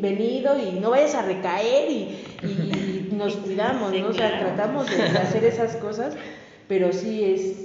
venido? 0.01 0.55
Y 0.57 0.79
no 0.79 0.91
vayas 0.91 1.15
a 1.15 1.21
recaer 1.23 1.89
y, 1.91 2.15
y- 2.43 3.09
y 3.11 3.15
nos 3.15 3.35
cuidamos, 3.35 3.91
¿no? 3.91 4.07
O 4.07 4.13
sea, 4.13 4.39
tratamos 4.39 4.89
de, 4.89 5.01
hacer 5.03 5.43
esas 5.43 5.75
cosas, 5.77 6.15
pero 6.69 6.93
sí 6.93 7.23
es 7.25 7.59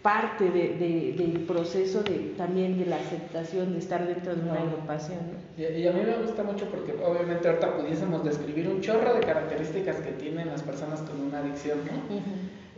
parte 0.00 0.44
de- 0.50 0.76
de- 0.78 1.14
del 1.18 1.40
proceso 1.40 2.02
de, 2.02 2.32
también 2.38 2.78
de 2.78 2.86
la 2.86 2.96
aceptación 2.96 3.72
de 3.74 3.80
estar 3.80 4.06
dentro 4.06 4.34
de 4.34 4.40
una 4.42 4.54
agrupación, 4.62 5.18
¿no? 5.18 5.62
Y, 5.62 5.82
y 5.82 5.86
a 5.86 5.92
mí 5.92 6.00
me 6.06 6.16
gusta 6.24 6.44
mucho 6.44 6.64
porque 6.66 6.92
obviamente 7.04 7.46
ahorita 7.48 7.76
pudiésemos 7.76 8.24
describir 8.24 8.68
un 8.68 8.80
chorro 8.80 9.12
de 9.14 9.20
características 9.20 9.96
que 9.96 10.12
tienen 10.12 10.46
las 10.48 10.62
personas 10.62 11.00
con 11.02 11.20
una 11.20 11.40
adicción, 11.40 11.80
¿no? 11.84 12.16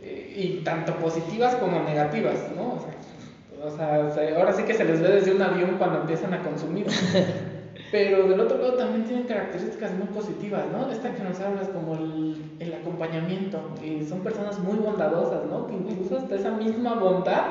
Y 0.01 0.61
tanto 0.63 0.97
positivas 0.97 1.55
como 1.55 1.79
negativas, 1.81 2.49
¿no? 2.55 2.73
O 2.75 2.79
sea, 2.79 2.97
o 3.63 3.69
sea, 3.69 4.09
se- 4.09 4.35
ahora 4.35 4.53
sí 4.53 4.63
que 4.63 4.73
se 4.73 4.85
les 4.85 5.01
ve 5.01 5.09
desde 5.09 5.31
un 5.31 5.41
avión 5.41 5.75
cuando 5.77 5.97
empiezan 5.99 6.33
a 6.33 6.41
consumir. 6.41 6.87
Pero 7.91 8.27
del 8.27 8.39
otro 8.39 8.57
lado 8.57 8.73
también 8.73 9.03
tienen 9.03 9.25
características 9.25 9.93
muy 9.93 10.07
positivas, 10.07 10.67
¿no? 10.69 10.87
Esta 10.89 11.13
que 11.13 11.23
nos 11.23 11.39
hablas 11.41 11.69
como 11.69 11.95
el, 11.95 12.55
el 12.59 12.73
acompañamiento. 12.73 13.75
Y 13.81 14.01
son 14.03 14.21
personas 14.21 14.59
muy 14.59 14.77
bondadosas, 14.77 15.43
¿no? 15.45 15.67
Que 15.67 15.75
incluso 15.75 16.15
hasta 16.15 16.35
esa 16.35 16.51
misma 16.51 16.93
bondad 16.95 17.45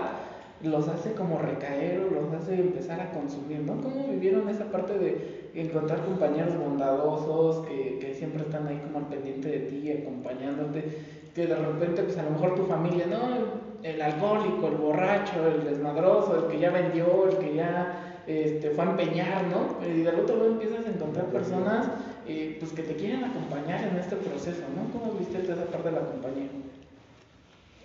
los 0.61 0.88
hace 0.88 1.12
como 1.12 1.38
recaer 1.38 2.00
o 2.00 2.11
los 2.11 2.30
hace 2.33 2.61
empezar 2.61 3.00
a 3.00 3.11
consumir, 3.11 3.61
¿no? 3.62 3.78
¿Cómo 3.80 4.07
vivieron 4.07 4.49
esa 4.49 4.66
parte 4.66 4.99
de 4.99 5.16
encontrar 5.54 6.02
compañeros 6.02 6.54
bondadosos 6.57 7.61
que, 7.61 7.97
que 7.99 8.12
siempre 8.12 8.42
están 8.42 8.66
ahí 8.66 8.79
como 8.79 8.98
al 8.98 9.07
pendiente 9.07 9.48
de 9.48 9.61
ti, 9.61 9.90
acompañándote? 9.90 10.85
Que 11.35 11.47
de 11.47 11.55
repente, 11.55 12.03
pues 12.03 12.19
a 12.19 12.23
lo 12.25 12.31
mejor 12.31 12.55
tu 12.57 12.66
familia, 12.66 13.07
¿no? 13.07 13.61
El 13.83 14.03
alcohólico, 14.03 14.69
el 14.69 14.75
borracho, 14.75 15.47
el 15.47 15.64
desmadroso, 15.64 16.45
el 16.45 16.53
que 16.53 16.59
ya 16.59 16.71
vendió, 16.71 17.29
el 17.29 17.38
que 17.38 17.55
ya 17.55 18.23
este, 18.27 18.71
fue 18.71 18.85
a 18.85 18.90
empeñar, 18.90 19.45
¿no? 19.47 19.85
Y 19.87 20.03
del 20.03 20.21
otro 20.21 20.37
lado 20.37 20.51
empiezas 20.51 20.87
a 20.87 20.90
encontrar 20.90 21.27
personas 21.27 21.88
eh, 22.27 22.57
pues 22.61 22.73
que 22.73 22.83
te 22.83 22.95
quieren 22.95 23.25
acompañar 23.25 23.85
en 23.85 23.97
este 23.97 24.16
proceso, 24.16 24.62
¿no? 24.77 24.93
¿Cómo 24.93 25.12
viste 25.19 25.38
tú 25.38 25.53
esa 25.53 25.64
parte 25.64 25.88
de 25.88 25.97
la 25.97 26.07
compañía? 26.07 26.49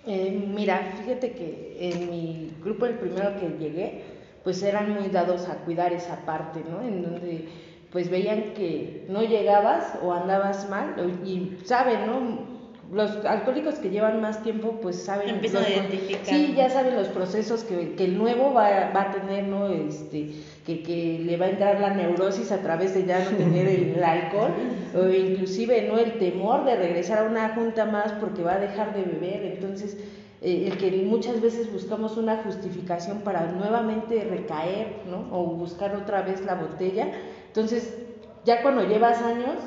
Eh, 0.08 0.48
mira, 0.54 0.94
fíjate 1.02 1.32
que 1.32 1.78
en 1.80 2.10
mi 2.12 2.54
grupo, 2.64 2.86
el 2.86 2.96
primero 2.96 3.40
que 3.40 3.58
llegué, 3.58 4.04
pues 4.44 4.62
eran 4.62 4.94
muy 4.94 5.10
dados 5.10 5.50
a 5.50 5.56
cuidar 5.66 5.94
esa 5.94 6.26
parte, 6.26 6.62
¿no? 6.70 6.82
En 6.82 7.02
donde 7.02 7.48
pues 7.92 8.10
veían 8.10 8.54
que 8.54 9.06
no 9.10 9.24
llegabas 9.24 9.98
o 10.04 10.14
andabas 10.14 10.70
mal 10.70 10.96
y 11.26 11.58
saben, 11.66 12.06
¿no? 12.06 12.55
Los 12.96 13.26
alcohólicos 13.26 13.76
que 13.76 13.90
llevan 13.90 14.22
más 14.22 14.42
tiempo, 14.42 14.80
pues 14.82 14.96
saben. 15.04 15.28
Empiezan 15.28 15.64
los- 15.64 15.70
a 15.70 15.74
identificar. 15.74 16.24
Sí, 16.24 16.54
ya 16.56 16.70
saben 16.70 16.96
los 16.96 17.10
procesos 17.10 17.66
que, 17.66 17.94
que 17.96 18.06
el 18.06 18.18
nuevo 18.18 18.54
va, 18.54 18.92
va 18.96 19.02
a 19.02 19.12
tener, 19.12 19.44
¿no? 19.48 19.68
Este, 19.68 20.32
que, 20.66 20.82
que 20.82 21.20
le 21.22 21.36
va 21.36 21.48
a 21.48 21.50
entrar 21.50 21.82
la 21.82 21.90
neurosis 21.94 22.54
a 22.54 22.62
través 22.62 22.94
de 22.94 23.04
ya 23.06 23.20
no 23.20 23.36
tener 23.36 23.68
el, 23.68 24.02
alcohol, 24.02 24.52
o 24.96 25.10
inclusive, 25.10 25.90
¿no? 25.90 25.98
El 25.98 26.14
temor 26.20 26.64
de 26.64 26.78
regresar 26.78 27.20
a 27.26 27.30
una 27.30 27.50
junta 27.50 27.84
más 27.84 28.14
porque 28.14 28.44
va 28.44 28.54
a 28.54 28.60
dejar 28.60 28.96
de 28.96 29.04
beber. 29.04 29.44
Entonces, 29.44 29.98
eh, 30.42 30.70
el 30.72 30.78
que 30.78 30.90
muchas 31.06 31.42
veces 31.42 31.74
buscamos 31.74 32.16
una 32.16 32.38
justificación 32.44 33.20
para 33.26 33.52
nuevamente 33.52 34.26
recaer, 34.30 34.88
¿no? 35.12 35.28
O 35.38 35.48
buscar 35.48 35.94
otra 35.98 36.22
vez 36.22 36.46
la 36.46 36.56
botella. 36.56 37.10
Entonces, 37.48 37.94
ya 38.46 38.62
cuando 38.62 38.88
llevas 38.88 39.22
años, 39.22 39.58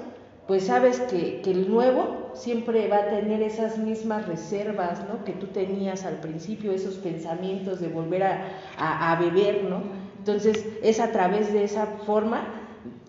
pues 0.46 0.64
sabes 0.64 1.00
que, 1.00 1.42
que 1.42 1.50
el 1.50 1.70
nuevo 1.70 2.17
siempre 2.34 2.88
va 2.88 2.98
a 2.98 3.08
tener 3.08 3.42
esas 3.42 3.78
mismas 3.78 4.26
reservas, 4.26 5.00
¿no? 5.08 5.24
Que 5.24 5.32
tú 5.32 5.46
tenías 5.46 6.04
al 6.04 6.16
principio, 6.16 6.72
esos 6.72 6.94
pensamientos 6.96 7.80
de 7.80 7.88
volver 7.88 8.22
a, 8.24 8.42
a- 8.78 9.16
beber, 9.16 9.64
¿no? 9.64 9.82
Entonces, 10.18 10.66
es 10.82 11.00
a 11.00 11.10
través 11.12 11.52
de 11.52 11.64
esa 11.64 11.86
forma 12.06 12.42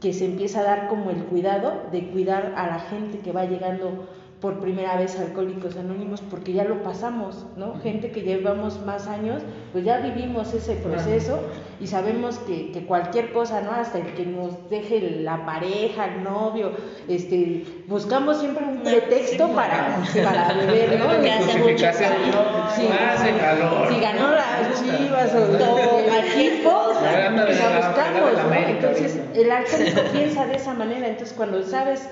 que 0.02 0.14
se 0.14 0.26
empieza 0.26 0.62
a 0.62 0.64
dar 0.64 0.88
como 0.88 1.10
el 1.12 1.24
cuidado 1.26 1.84
de 1.92 2.10
cuidar 2.10 2.54
a 2.56 2.68
la 2.68 2.80
gente 2.80 3.20
que 3.20 3.32
va 3.32 3.46
llegando 3.46 4.08
por 4.42 4.60
primera 4.60 4.96
vez 4.96 5.20
Alcohólicos 5.20 5.76
Anónimos 5.76 6.22
porque 6.22 6.54
ya 6.54 6.64
lo 6.64 6.82
pasamos, 6.82 7.46
¿no? 7.58 7.78
Gente 7.82 8.12
que 8.12 8.22
llevamos 8.22 8.80
más 8.86 9.08
años, 9.08 9.42
pues 9.74 9.84
ya 9.84 9.98
vivimos 9.98 10.54
ese 10.54 10.76
proceso 10.76 11.42
y 11.82 11.88
sabemos 11.88 12.40
que, 12.40 12.72
que 12.72 12.86
cualquier 12.86 13.34
cosa, 13.34 13.62
¿no? 13.62 13.72
Hasta 13.72 13.98
el 13.98 14.14
que 14.14 14.26
nos 14.26 14.70
deje 14.70 15.22
la 15.22 15.46
pareja, 15.46 16.06
el 16.06 16.24
novio, 16.24 16.72
este, 17.10 17.66
buscamos 17.88 18.40
siempre 18.40 18.64
un 18.64 18.80
pretexto 18.80 19.50
para, 19.50 20.02
para 20.24 20.54
beber, 20.54 21.00
¿no? 21.00 21.10
Que 21.22 21.32
hace 21.32 21.58
mucho 21.60 21.86
calor. 22.00 22.46
Hace 23.12 23.38
calor. 23.38 23.94
Si 23.94 24.00
ganó 24.00 24.32
las 24.32 24.82
chivas 24.82 25.36
o 25.36 25.58
Todo, 25.58 26.00
el 26.00 26.26
equipo, 26.26 26.92
pues 26.94 27.60
la-. 27.60 28.44
América 28.46 28.70
Entonces, 28.70 29.20
el 29.36 29.52
alcohólico 29.52 30.02
piensa 30.14 30.46
de 30.46 30.56
esa 30.56 30.74
manera, 30.74 31.08
entonces 31.08 31.36
cuando 31.36 31.62
sabes 31.64 32.08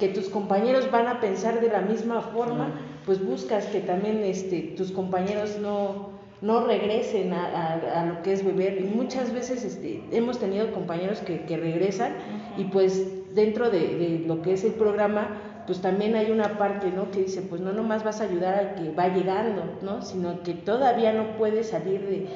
que 0.00 0.08
tus 0.08 0.28
compañeros 0.28 0.90
van 0.90 1.06
a 1.06 1.20
pensar 1.20 1.60
de 1.60 1.68
la 1.68 1.80
misma 1.82 2.20
forma, 2.22 2.70
pues 3.06 3.24
buscas 3.24 3.66
que 3.66 3.80
también 3.80 4.22
este, 4.24 4.74
tus 4.76 4.90
compañeros 4.90 5.58
no, 5.60 6.08
no 6.40 6.66
regresen 6.66 7.32
a, 7.32 7.44
a- 7.46 8.00
a 8.02 8.06
lo 8.06 8.22
que 8.22 8.32
es 8.32 8.44
beber. 8.44 8.80
Y 8.80 8.84
muchas 8.84 9.32
veces 9.32 9.62
este, 9.64 10.02
hemos 10.10 10.38
tenido 10.38 10.72
compañeros 10.72 11.20
que, 11.20 11.42
que 11.42 11.56
regresan 11.56 12.14
y 12.56 12.64
pues 12.64 13.34
dentro 13.34 13.70
de, 13.70 13.78
de 13.78 14.24
lo 14.26 14.42
que 14.42 14.54
es 14.54 14.64
el 14.64 14.72
programa, 14.72 15.28
pues 15.66 15.80
también 15.80 16.16
hay 16.16 16.30
una 16.32 16.58
parte, 16.58 16.90
¿no? 16.90 17.10
Que 17.12 17.20
dice, 17.22 17.42
pues 17.42 17.60
no 17.60 17.72
nomás 17.72 18.02
vas 18.02 18.20
a 18.20 18.24
ayudar 18.24 18.54
al 18.54 18.74
que 18.74 18.90
va 18.92 19.06
llegando, 19.08 19.62
¿no? 19.82 20.02
Sino 20.02 20.42
que 20.42 20.54
todavía 20.54 21.12
no 21.12 21.36
puede 21.36 21.62
salir 21.62 22.00
de, 22.00 22.26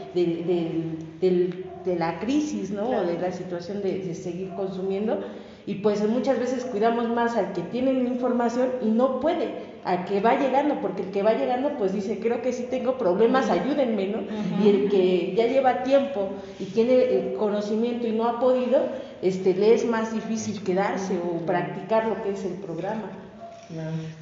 de- 1.20 1.64
de 1.84 1.96
la 1.96 2.18
crisis, 2.20 2.70
¿no? 2.70 2.88
O 2.88 3.02
de 3.04 3.18
la 3.18 3.32
situación 3.32 3.82
de 3.82 4.14
seguir 4.14 4.50
consumiendo. 4.54 5.18
Y 5.66 5.76
pues 5.76 6.06
muchas 6.08 6.38
veces 6.38 6.64
cuidamos 6.64 7.08
más 7.08 7.36
al 7.36 7.52
que 7.52 7.62
tiene 7.62 7.92
la 7.92 8.08
información 8.08 8.68
y 8.82 8.86
no 8.86 9.20
puede. 9.20 9.74
a 9.86 10.06
que 10.06 10.20
va 10.20 10.38
llegando, 10.38 10.80
porque 10.80 11.02
el 11.02 11.10
que 11.10 11.22
va 11.22 11.34
llegando 11.34 11.76
pues 11.76 11.92
dice, 11.92 12.18
creo 12.18 12.40
que 12.40 12.54
sí 12.54 12.66
tengo 12.70 12.96
problemas, 12.96 13.50
ayúdenme, 13.50 14.06
¿no? 14.06 14.20
Y 14.62 14.68
el 14.68 14.88
que 14.88 15.34
ya 15.36 15.46
lleva 15.46 15.82
tiempo 15.82 16.30
y 16.58 16.64
tiene 16.64 16.94
el 16.94 17.34
conocimiento 17.34 18.06
y 18.06 18.12
no 18.12 18.24
ha 18.24 18.40
podido, 18.40 18.80
este, 19.20 19.52
le 19.52 19.74
es 19.74 19.84
más 19.84 20.14
difícil 20.14 20.62
quedarse 20.64 21.18
o 21.18 21.44
practicar 21.44 22.06
lo 22.06 22.22
que 22.22 22.30
es 22.30 22.44
el 22.46 22.54
programa. 22.54 23.10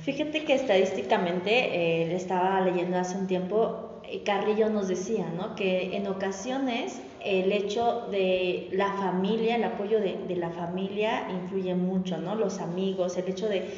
Fíjate 0.02 0.44
que 0.44 0.54
estadísticamente, 0.54 2.02
eh, 2.02 2.06
le 2.08 2.16
estaba 2.16 2.60
leyendo 2.60 2.98
hace 2.98 3.16
un 3.18 3.26
tiempo, 3.26 4.00
eh, 4.08 4.22
Carrillo 4.24 4.68
nos 4.68 4.88
decía, 4.88 5.26
¿no? 5.36 5.54
Que 5.54 5.96
en 5.96 6.06
ocasiones 6.06 7.00
el 7.24 7.52
hecho 7.52 8.08
de 8.10 8.68
la 8.72 8.92
familia, 8.92 9.56
el 9.56 9.64
apoyo 9.64 10.00
de, 10.00 10.18
de 10.26 10.36
la 10.36 10.50
familia 10.50 11.28
influye 11.30 11.74
mucho, 11.74 12.18
¿no? 12.18 12.34
Los 12.34 12.60
amigos, 12.60 13.16
el 13.16 13.28
hecho 13.28 13.48
de 13.48 13.70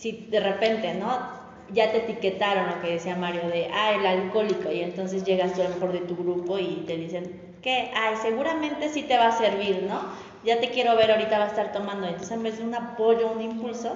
si 0.00 0.12
de 0.30 0.40
repente, 0.40 0.94
¿no? 0.94 1.40
Ya 1.72 1.92
te 1.92 1.98
etiquetaron 1.98 2.68
lo 2.68 2.80
que 2.80 2.92
decía 2.92 3.16
Mario 3.16 3.48
de, 3.48 3.68
ah, 3.72 3.92
el 3.92 4.06
alcohólico, 4.06 4.72
y 4.72 4.80
entonces 4.80 5.24
llegas 5.24 5.52
tú 5.52 5.60
a 5.60 5.64
lo 5.64 5.74
mejor 5.74 5.92
de 5.92 6.00
tu 6.00 6.16
grupo 6.16 6.58
y 6.58 6.84
te 6.86 6.96
dicen, 6.96 7.40
¿qué? 7.62 7.90
Ay, 7.94 8.16
seguramente 8.20 8.88
sí 8.88 9.02
te 9.02 9.18
va 9.18 9.28
a 9.28 9.32
servir, 9.32 9.84
¿no? 9.86 10.00
Ya 10.42 10.58
te 10.58 10.70
quiero 10.70 10.96
ver, 10.96 11.10
ahorita 11.10 11.38
va 11.38 11.44
a 11.44 11.48
estar 11.48 11.70
tomando. 11.70 12.06
Entonces, 12.06 12.32
en 12.32 12.42
vez 12.42 12.58
de 12.58 12.64
un 12.64 12.74
apoyo, 12.74 13.30
un 13.30 13.42
impulso, 13.42 13.94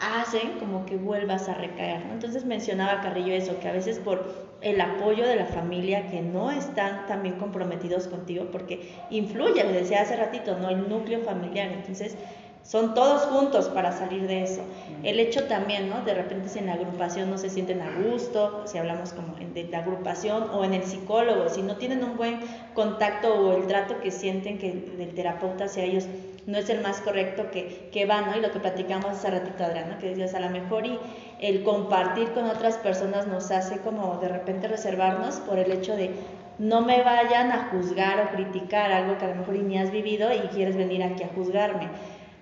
hacen 0.00 0.52
como 0.58 0.86
que 0.86 0.96
vuelvas 0.96 1.48
a 1.48 1.54
recaer, 1.54 2.06
¿no? 2.06 2.14
Entonces 2.14 2.46
mencionaba 2.46 3.02
Carrillo 3.02 3.34
eso, 3.34 3.60
que 3.60 3.68
a 3.68 3.72
veces 3.72 3.98
por 3.98 4.53
el 4.64 4.80
apoyo 4.80 5.26
de 5.26 5.36
la 5.36 5.46
familia 5.46 6.08
que 6.08 6.22
no 6.22 6.50
están 6.50 7.06
también 7.06 7.36
comprometidos 7.36 8.08
contigo, 8.08 8.46
porque 8.50 8.92
influye, 9.10 9.62
le 9.62 9.72
decía 9.72 10.00
hace 10.00 10.16
ratito, 10.16 10.56
¿no? 10.58 10.70
El 10.70 10.88
núcleo 10.88 11.20
familiar. 11.20 11.70
Entonces, 11.70 12.16
son 12.64 12.94
todos 12.94 13.22
juntos 13.26 13.68
para 13.68 13.92
salir 13.92 14.26
de 14.26 14.42
eso. 14.42 14.62
El 15.02 15.20
hecho 15.20 15.44
también, 15.44 15.90
¿no? 15.90 16.02
De 16.02 16.14
repente 16.14 16.48
si 16.48 16.60
en 16.60 16.66
la 16.66 16.72
agrupación 16.72 17.30
no 17.30 17.36
se 17.36 17.50
sienten 17.50 17.82
a 17.82 17.90
gusto, 17.92 18.62
si 18.66 18.78
hablamos 18.78 19.12
como 19.12 19.36
de 19.36 19.64
la 19.64 19.80
agrupación 19.80 20.48
o 20.50 20.64
en 20.64 20.72
el 20.72 20.82
psicólogo, 20.82 21.50
si 21.50 21.60
no 21.60 21.76
tienen 21.76 22.02
un 22.02 22.16
buen 22.16 22.40
contacto 22.72 23.34
o 23.34 23.56
el 23.58 23.66
trato 23.66 24.00
que 24.00 24.10
sienten 24.10 24.58
que 24.58 24.72
del 24.72 25.14
terapeuta 25.14 25.66
hacia 25.66 25.84
ellos 25.84 26.06
no 26.46 26.58
es 26.58 26.68
el 26.70 26.80
más 26.80 27.00
correcto 27.00 27.50
que, 27.50 27.88
que 27.92 28.06
va, 28.06 28.22
¿no? 28.22 28.36
Y 28.36 28.40
lo 28.40 28.50
que 28.50 28.60
platicamos 28.60 29.06
hace 29.06 29.30
ratito, 29.30 29.64
Adriana, 29.64 29.98
que 29.98 30.10
decías, 30.10 30.34
a 30.34 30.40
lo 30.40 30.50
mejor 30.50 30.86
y 30.86 30.98
el 31.40 31.62
compartir 31.62 32.32
con 32.32 32.44
otras 32.44 32.76
personas 32.78 33.26
nos 33.26 33.50
hace 33.50 33.78
como 33.78 34.18
de 34.18 34.28
repente 34.28 34.68
reservarnos 34.68 35.36
por 35.36 35.58
el 35.58 35.72
hecho 35.72 35.96
de 35.96 36.10
no 36.58 36.82
me 36.82 37.02
vayan 37.02 37.50
a 37.50 37.70
juzgar 37.70 38.20
o 38.20 38.36
criticar 38.36 38.92
algo 38.92 39.18
que 39.18 39.24
a 39.24 39.28
lo 39.28 39.36
mejor 39.36 39.54
ni 39.56 39.78
has 39.78 39.90
vivido 39.90 40.32
y 40.32 40.40
quieres 40.48 40.76
venir 40.76 41.02
aquí 41.02 41.24
a 41.24 41.28
juzgarme 41.28 41.88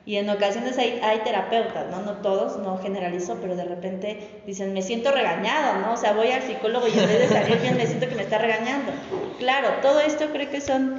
y 0.05 0.17
en 0.17 0.29
ocasiones 0.29 0.77
hay, 0.79 1.01
hay 1.03 1.19
terapeutas, 1.19 1.88
¿no? 1.91 2.03
No 2.03 2.15
todos, 2.23 2.59
no 2.59 2.79
generalizo, 2.79 3.38
pero 3.41 3.55
de 3.55 3.65
repente 3.65 4.43
dicen, 4.47 4.73
me 4.73 4.83
siento 4.83 5.12
regañado, 5.12 5.81
¿no? 5.81 5.93
O 5.93 5.97
sea, 5.97 6.12
voy 6.12 6.29
al 6.33 6.43
psicólogo 6.43 6.88
y 6.88 6.99
en 6.99 7.07
vez 7.07 7.21
de 7.21 7.29
salir 7.29 7.59
bien 7.61 7.77
me 7.77 7.87
siento 7.87 8.09
que 8.09 8.17
me 8.17 8.23
está 8.23 8.38
regañando. 8.38 8.91
Claro, 9.38 9.69
todo 9.81 10.01
esto 10.01 10.27
creo 10.33 10.51
que 10.51 10.61
son 10.61 10.99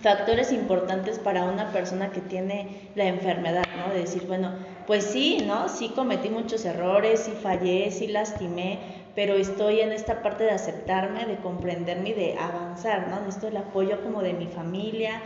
factores 0.00 0.52
importantes 0.52 1.18
para 1.18 1.44
una 1.44 1.72
persona 1.72 2.10
que 2.10 2.20
tiene 2.20 2.90
la 2.94 3.04
enfermedad, 3.04 3.64
¿no? 3.76 3.92
De 3.92 4.00
decir, 4.00 4.26
bueno, 4.26 4.52
pues 4.86 5.04
sí, 5.04 5.42
¿no? 5.46 5.68
Sí 5.68 5.90
cometí 5.90 6.28
muchos 6.28 6.64
errores, 6.64 7.20
sí 7.20 7.32
fallé, 7.32 7.90
sí 7.90 8.06
lastimé, 8.06 8.78
pero 9.14 9.34
estoy 9.34 9.80
en 9.80 9.92
esta 9.92 10.22
parte 10.22 10.44
de 10.44 10.52
aceptarme, 10.52 11.26
de 11.26 11.36
comprenderme 11.36 12.10
y 12.10 12.14
de 12.14 12.38
avanzar, 12.38 13.08
¿no? 13.08 13.20
Necesito 13.20 13.48
el 13.48 13.56
apoyo 13.56 14.00
como 14.02 14.22
de 14.22 14.32
mi 14.32 14.46
familia, 14.46 15.20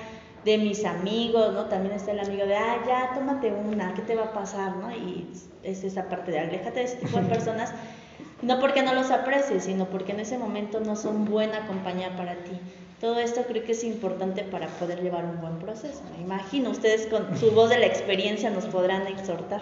de 0.44 0.58
mis 0.58 0.84
amigos, 0.84 1.52
¿no? 1.52 1.66
También 1.66 1.94
está 1.94 2.12
el 2.12 2.20
amigo 2.20 2.46
de, 2.46 2.56
ah, 2.56 2.82
ya, 2.86 3.10
tómate 3.14 3.52
una, 3.52 3.94
¿qué 3.94 4.02
te 4.02 4.14
va 4.14 4.24
a 4.24 4.32
pasar, 4.32 4.76
no? 4.76 4.90
Y 4.90 5.28
es 5.62 5.84
esa 5.84 6.08
parte 6.08 6.32
de, 6.32 6.40
aléjate 6.40 6.80
de 6.80 6.84
ese 6.86 6.96
tipo 6.96 7.18
de 7.18 7.28
personas, 7.28 7.72
no 8.40 8.58
porque 8.58 8.82
no 8.82 8.94
los 8.94 9.10
aprecies, 9.10 9.64
sino 9.64 9.86
porque 9.86 10.12
en 10.12 10.20
ese 10.20 10.38
momento 10.38 10.80
no 10.80 10.96
son 10.96 11.24
buena 11.24 11.66
compañía 11.66 12.16
para 12.16 12.34
ti. 12.36 12.58
Todo 13.02 13.18
esto 13.18 13.42
creo 13.48 13.64
que 13.64 13.72
es 13.72 13.82
importante 13.82 14.44
para 14.44 14.68
poder 14.78 15.02
llevar 15.02 15.24
un 15.24 15.40
buen 15.40 15.58
proceso. 15.58 16.02
Me 16.16 16.22
imagino, 16.22 16.70
ustedes 16.70 17.08
con 17.08 17.36
su 17.36 17.50
voz 17.50 17.68
de 17.68 17.80
la 17.80 17.86
experiencia 17.86 18.48
nos 18.48 18.66
podrán 18.66 19.08
exhortar. 19.08 19.60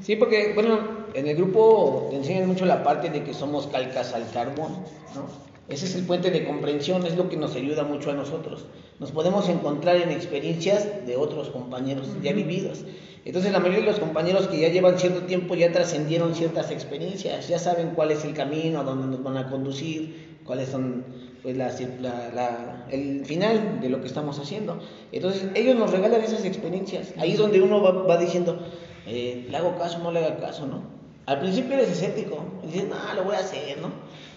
Sí, 0.00 0.16
porque, 0.16 0.52
bueno, 0.52 0.80
en 1.14 1.28
el 1.28 1.36
grupo 1.36 2.08
te 2.10 2.16
enseñan 2.16 2.48
mucho 2.48 2.66
la 2.66 2.82
parte 2.82 3.08
de 3.08 3.22
que 3.22 3.34
somos 3.34 3.68
calcas 3.68 4.14
al 4.14 4.28
carbón, 4.32 4.72
¿no? 5.14 5.26
Ese 5.68 5.86
es 5.86 5.94
el 5.94 6.04
puente 6.04 6.32
de 6.32 6.44
comprensión, 6.44 7.06
es 7.06 7.14
lo 7.16 7.28
que 7.28 7.36
nos 7.36 7.54
ayuda 7.54 7.84
mucho 7.84 8.10
a 8.10 8.14
nosotros. 8.14 8.64
Nos 8.98 9.12
podemos 9.12 9.48
encontrar 9.48 9.94
en 9.98 10.10
experiencias 10.10 11.06
de 11.06 11.16
otros 11.16 11.50
compañeros 11.50 12.08
ya 12.20 12.32
vividos. 12.32 12.80
Entonces 13.24 13.52
la 13.52 13.60
mayoría 13.60 13.84
de 13.84 13.92
los 13.92 14.00
compañeros 14.00 14.48
que 14.48 14.58
ya 14.58 14.70
llevan 14.70 14.98
cierto 14.98 15.20
tiempo 15.22 15.54
ya 15.54 15.70
trascendieron 15.70 16.34
ciertas 16.34 16.72
experiencias, 16.72 17.46
ya 17.46 17.60
saben 17.60 17.90
cuál 17.94 18.10
es 18.10 18.24
el 18.24 18.34
camino, 18.34 18.80
a 18.80 18.82
dónde 18.82 19.06
nos 19.06 19.22
van 19.22 19.36
a 19.36 19.48
conducir, 19.48 20.40
cuáles 20.44 20.70
son 20.70 21.31
pues 21.42 21.56
la, 21.56 22.86
el 22.90 23.24
final 23.24 23.80
de 23.80 23.88
lo 23.88 24.00
que 24.00 24.06
estamos 24.06 24.38
haciendo. 24.38 24.78
Entonces 25.10 25.48
ellos 25.54 25.76
nos 25.76 25.90
regalan 25.90 26.20
esas 26.20 26.44
experiencias. 26.44 27.12
Ahí 27.18 27.32
es 27.32 27.38
donde 27.38 27.60
uno 27.60 27.82
va, 27.82 27.90
va 27.90 28.16
diciendo, 28.16 28.58
eh, 29.06 29.46
le 29.50 29.56
hago 29.56 29.76
caso, 29.76 29.98
no 29.98 30.12
le 30.12 30.24
hago 30.24 30.40
caso, 30.40 30.66
¿no? 30.66 30.82
Al 31.26 31.40
principio 31.40 31.74
eres 31.74 31.90
escéptico, 31.90 32.44
dices, 32.64 32.88
no, 32.88 32.96
lo 33.14 33.24
voy 33.24 33.36
a 33.36 33.40
hacer, 33.40 33.78
¿no? 33.78 33.90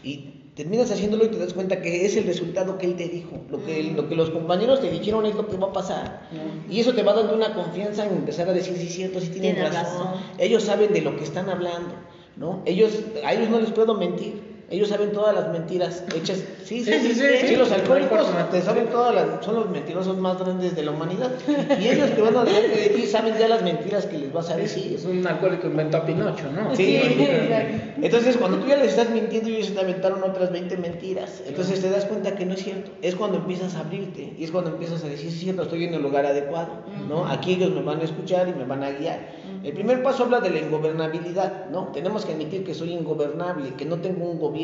Y 0.03 0.35
terminas 0.55 0.89
haciéndolo 0.89 1.25
y 1.25 1.27
te 1.27 1.37
das 1.37 1.53
cuenta 1.53 1.81
que 1.81 2.05
es 2.05 2.15
el 2.15 2.25
resultado 2.25 2.77
que 2.77 2.85
él 2.85 2.95
te 2.95 3.09
dijo. 3.09 3.37
Lo 3.49 3.63
que, 3.63 3.83
lo 3.83 4.07
que 4.07 4.15
los 4.15 4.29
compañeros 4.29 4.81
te 4.81 4.89
dijeron 4.89 5.25
es 5.25 5.35
lo 5.35 5.47
que 5.47 5.57
va 5.57 5.67
a 5.67 5.73
pasar. 5.73 6.29
Y 6.69 6.79
eso 6.79 6.93
te 6.93 7.03
va 7.03 7.13
dando 7.13 7.35
una 7.35 7.53
confianza 7.53 8.05
en 8.05 8.13
empezar 8.13 8.47
a 8.49 8.53
decir, 8.53 8.77
sí, 8.77 8.87
cierto, 8.87 9.19
sí 9.19 9.27
tienen 9.27 9.57
razón. 9.57 10.07
Ellos 10.37 10.63
saben 10.63 10.93
de 10.93 11.01
lo 11.01 11.17
que 11.17 11.23
están 11.23 11.49
hablando, 11.49 11.93
¿no? 12.37 12.61
Ellos, 12.65 12.99
a 13.23 13.33
ellos 13.33 13.49
no 13.49 13.59
les 13.59 13.71
puedo 13.71 13.95
mentir. 13.95 14.54
Ellos 14.69 14.89
saben 14.89 15.11
todas 15.11 15.35
las 15.35 15.49
mentiras 15.51 16.03
hechas. 16.15 16.43
Sí, 16.63 16.83
sí, 16.83 16.91
sí, 16.99 17.13
sí, 17.47 17.55
los 17.55 17.71
alcohólicos 17.71 18.27
te 18.51 18.61
saben 18.61 18.87
todas 18.87 19.13
las, 19.13 19.45
son 19.45 19.55
los 19.55 19.69
mentirosos 19.69 20.17
más 20.17 20.39
grandes 20.39 20.75
de 20.75 20.83
la 20.83 20.91
humanidad. 20.91 21.31
Y 21.79 21.87
ellos 21.87 22.09
te 22.15 22.21
van 22.21 22.35
a 22.35 22.43
decir 22.43 22.69
de 22.71 22.89
ti 22.89 23.05
saben 23.05 23.37
ya 23.37 23.47
las 23.47 23.61
mentiras 23.61 24.07
que 24.07 24.17
les 24.17 24.33
vas 24.33 24.49
a 24.49 24.57
decir. 24.57 24.93
Es 24.95 25.05
un 25.05 25.25
alcohólico 25.27 25.67
inventó 25.67 25.97
a 25.97 26.05
Pinocho, 26.05 26.51
¿no? 26.51 26.75
Sí, 26.75 26.99
Entonces, 28.01 28.37
cuando 28.37 28.57
tú 28.57 28.67
ya 28.67 28.77
les 28.77 28.89
estás 28.89 29.09
mintiendo, 29.11 29.49
ellos 29.49 29.73
te 29.73 29.79
aventaron 29.79 30.23
otras 30.23 30.51
20 30.51 30.77
mentiras. 30.77 31.43
Entonces 31.47 31.81
te 31.81 31.89
das 31.89 32.05
cuenta 32.05 32.35
que 32.35 32.45
no 32.45 32.53
es 32.53 32.63
cierto. 32.63 32.91
Es 33.01 33.15
cuando 33.15 33.37
empiezas 33.37 33.75
a 33.75 33.81
abrirte 33.81 34.33
y 34.37 34.43
es 34.43 34.51
cuando 34.51 34.71
empiezas 34.71 35.03
a 35.03 35.07
decir, 35.07 35.31
sí, 35.31 35.37
cierto, 35.37 35.63
estoy 35.63 35.85
en 35.85 35.93
el 35.93 36.01
lugar 36.01 36.25
adecuado, 36.25 36.83
¿no? 37.07 37.27
Aquí 37.27 37.53
ellos 37.53 37.71
me 37.71 37.81
van 37.81 37.99
a 38.01 38.03
escuchar 38.03 38.47
y 38.47 38.53
me 38.53 38.65
van 38.65 38.83
a 38.83 38.91
guiar. 38.91 39.19
El 39.63 39.73
primer 39.73 40.03
paso 40.03 40.23
habla 40.23 40.41
de 40.41 40.51
la 40.51 40.59
ingobernabilidad, 40.59 41.69
¿no? 41.71 41.87
Tenemos 41.87 42.25
que 42.25 42.33
admitir 42.33 42.63
que 42.63 42.73
soy 42.73 42.93
ingobernable, 42.93 43.73
que 43.73 43.85
no 43.85 43.97
tengo 43.97 44.29
un 44.29 44.39
gobierno, 44.39 44.54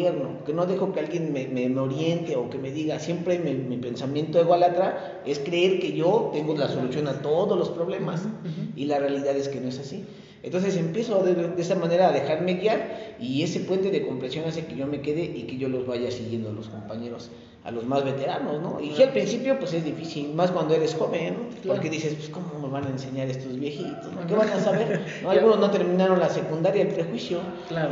que 0.45 0.54
no 0.54 0.65
dejo 0.65 0.93
que 0.93 0.99
alguien 0.99 1.34
me, 1.34 1.47
me, 1.47 1.80
oriente 1.80 2.36
o 2.36 2.49
que 2.49 2.58
me 2.58 2.71
diga, 2.71 2.99
siempre 2.99 3.39
mi, 3.39 3.54
mi 3.54 3.77
pensamiento 3.77 4.39
ególatra 4.39 5.21
es 5.25 5.39
creer 5.39 5.80
que 5.80 5.93
yo 5.93 6.30
tengo 6.34 6.56
la 6.56 6.67
solución 6.67 7.08
a 7.08 7.21
todos 7.21 7.58
los 7.58 7.69
problemas 7.69 8.23
y 8.75 8.86
la 8.86 8.99
realidad 8.99 9.36
es 9.36 9.49
que 9.49 9.60
no 9.60 9.69
es 9.69 9.80
así. 9.80 10.06
Entonces 10.43 10.75
empiezo 10.75 11.23
de, 11.23 11.36
de, 11.36 11.62
esa 11.62 11.75
manera 11.75 12.10
a 12.10 12.12
dejarme 12.12 12.56
guiar 12.56 13.15
y 13.19 13.43
ese 13.43 13.60
puente 13.60 13.91
de 13.91 14.06
comprensión 14.06 14.45
hace 14.45 14.65
que 14.65 14.75
yo 14.75 14.88
me 14.88 15.01
quede 15.01 15.23
y 15.23 15.43
que 15.43 15.58
yo 15.58 15.69
los 15.69 15.86
vaya 15.86 16.10
siguiendo 16.10 16.49
a 16.49 16.54
los 16.54 16.67
compañeros, 16.67 17.30
a 17.63 17.69
los 17.69 17.86
más 17.86 18.04
veteranos, 18.04 18.60
¿no? 18.60 18.80
Y 18.80 18.99
al 18.99 19.12
principio 19.12 19.60
pues 19.60 19.73
es 19.73 19.86
difícil, 19.86 20.34
más 20.34 20.49
cuando 20.49 20.73
eres 20.73 20.95
joven, 20.95 21.36
¿no? 21.63 21.73
Porque 21.73 21.91
dices, 21.91 22.15
pues 22.15 22.30
¿cómo 22.30 22.60
me 22.60 22.73
van 22.73 22.86
a 22.86 22.89
enseñar 22.89 23.30
estos 23.30 23.60
viejitos? 23.60 24.12
¿no? 24.12 24.25
¿Qué 24.25 24.34
van 24.34 24.49
a 24.49 24.60
saber? 24.60 25.01
¿no? 25.23 25.30
Algunos 25.30 25.60
no 25.60 25.69
terminaron 25.69 26.19
la 26.19 26.30
secundaria, 26.30 26.82
el 26.82 26.88
prejuicio, 26.88 27.39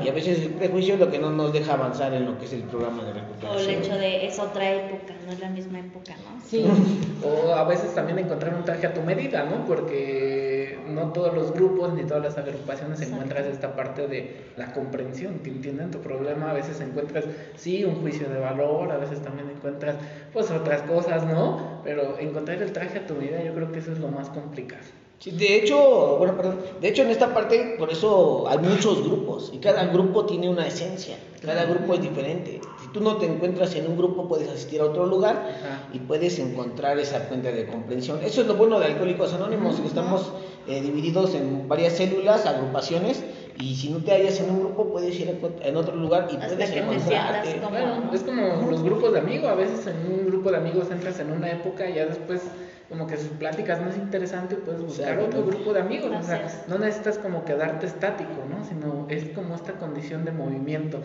y 0.04 0.10
a 0.10 0.12
veces 0.12 0.40
el 0.40 0.54
prejuicio 0.54 0.96
es 0.96 1.00
lo 1.00 1.12
que 1.12 1.20
no 1.20 1.30
nos 1.30 1.54
deja 1.54 1.74
avanzar 1.74 2.14
en 2.16 2.26
lo 2.26 2.40
que 2.40 2.46
es 2.46 2.54
el 2.54 2.64
programa 2.64 3.04
de 3.04 3.14
recuperación. 3.14 3.56
O 3.56 3.60
el 3.60 3.70
hecho 3.70 3.96
de 3.96 4.26
es 4.26 4.40
otra 4.40 4.74
época, 4.74 5.14
no 5.28 5.34
es 5.34 5.40
la 5.40 5.50
misma 5.50 5.80
época, 5.82 6.16
¿no? 6.18 6.42
Sí. 6.48 6.66
o 7.24 7.54
a 7.54 7.64
veces 7.66 7.94
también 7.94 8.18
encontrar 8.18 8.56
un 8.56 8.66
traje 8.66 8.88
a 8.88 8.94
tu 8.96 9.02
medida, 9.02 9.44
¿no? 9.44 9.68
Porque 9.68 10.59
no 10.90 11.14
todos 11.14 11.34
los 11.34 11.54
grupos 11.54 11.94
ni 11.94 12.04
todas 12.04 12.24
las 12.24 12.38
agrupaciones 12.38 13.02
encuentras 13.02 13.46
esta 13.46 13.76
parte 13.76 14.08
de 14.08 14.52
la 14.58 14.74
comprensión, 14.74 15.40
que 15.40 15.50
entienden 15.50 15.92
tu 15.92 16.00
problema, 16.00 16.52
a 16.52 16.54
veces 16.54 16.82
encuentras, 16.82 17.26
sí, 17.56 17.84
un 17.84 17.96
juicio 18.02 18.30
de 18.30 18.40
valor, 18.40 18.92
a 18.92 18.98
veces 18.98 19.22
también 19.22 19.50
encuentras, 19.50 19.96
pues, 20.34 20.52
otras 20.52 20.82
cosas, 20.84 21.26
¿no? 21.26 21.82
Pero 21.84 22.18
encontrar 22.20 22.62
el 22.62 22.72
traje 22.72 23.00
a 23.00 23.08
tu 23.08 23.16
vida, 23.16 23.44
yo 23.44 23.54
creo 23.54 23.72
que 23.72 23.80
eso 23.80 23.92
es 23.92 24.00
lo 24.00 24.10
más 24.10 24.30
complicado. 24.30 24.84
Sí, 25.20 25.32
de 25.32 25.58
hecho, 25.58 26.16
bueno, 26.18 26.38
perdón, 26.38 26.60
de 26.80 26.88
hecho 26.88 27.02
en 27.02 27.10
esta 27.10 27.34
parte, 27.34 27.76
por 27.78 27.92
eso 27.92 28.48
hay 28.48 28.58
muchos 28.60 29.04
grupos 29.04 29.52
y 29.54 29.58
cada 29.58 29.84
grupo 29.88 30.26
tiene 30.26 30.48
una 30.48 30.66
esencia, 30.66 31.18
cada 31.46 31.66
grupo 31.66 31.96
es 31.96 32.02
diferente. 32.02 32.62
Si 32.82 32.88
tú 32.94 33.02
no 33.02 33.18
te 33.18 33.26
encuentras 33.26 33.76
en 33.76 33.88
un 33.88 33.98
grupo, 33.98 34.30
puedes 34.30 34.48
asistir 34.48 34.80
a 34.80 34.86
otro 34.86 35.06
lugar 35.06 35.44
y 35.92 36.00
puedes 36.00 36.40
encontrar 36.40 36.98
esa 37.00 37.28
cuenta 37.28 37.52
de 37.52 37.68
comprensión. 37.68 38.20
Eso 38.24 38.40
es 38.40 38.48
lo 38.48 38.56
bueno 38.56 38.80
de 38.80 38.86
Alcohólicos 38.86 39.34
Anónimos, 39.34 39.82
que 39.82 39.88
estamos 39.88 40.32
eh, 40.70 40.82
divididos 40.82 41.36
en 41.36 41.68
varias 41.68 41.94
células, 41.94 42.46
agrupaciones, 42.46 43.24
y 43.60 43.76
si 43.76 43.90
no 43.90 43.98
te 43.98 44.12
hallas 44.12 44.40
en 44.40 44.52
un 44.52 44.60
grupo, 44.60 44.90
puedes 44.90 45.20
ir 45.20 45.38
en 45.62 45.76
otro 45.76 45.96
lugar 45.96 46.30
y 46.32 46.38
Hasta 46.38 46.56
puedes 46.56 46.72
encontrarte. 46.72 47.60
Como... 47.60 47.70
Bueno, 47.72 48.10
es 48.14 48.24
como 48.24 48.72
los 48.72 48.84
grupos 48.84 49.14
de 49.14 49.20
amigos, 49.20 49.50
a 49.50 49.56
veces 49.56 49.86
en 49.88 49.98
un 49.98 50.28
grupo 50.28 50.52
de 50.52 50.58
amigos 50.58 50.88
entras 50.92 51.20
en 51.20 51.32
una 51.32 51.52
época 51.52 51.90
y 51.90 51.96
ya 51.96 52.06
después 52.06 52.42
como 52.88 53.06
que 53.06 53.18
sus 53.18 53.30
pláticas 53.30 53.82
no 53.82 53.90
es 53.90 53.98
interesante, 53.98 54.56
puedes 54.56 54.82
buscar 54.82 55.20
otro 55.20 55.44
grupo 55.44 55.74
de 55.74 55.82
amigos. 55.82 56.12
O 56.20 56.24
sea, 56.24 56.48
no 56.68 56.80
necesitas 56.80 57.20
como 57.20 57.46
quedarte 57.46 57.86
estático, 57.86 58.46
¿no? 58.50 58.64
Sino 58.64 59.06
es 59.10 59.30
como 59.36 59.56
esta 59.56 59.74
condición 59.74 60.26
de 60.26 60.32
movimiento. 60.32 61.02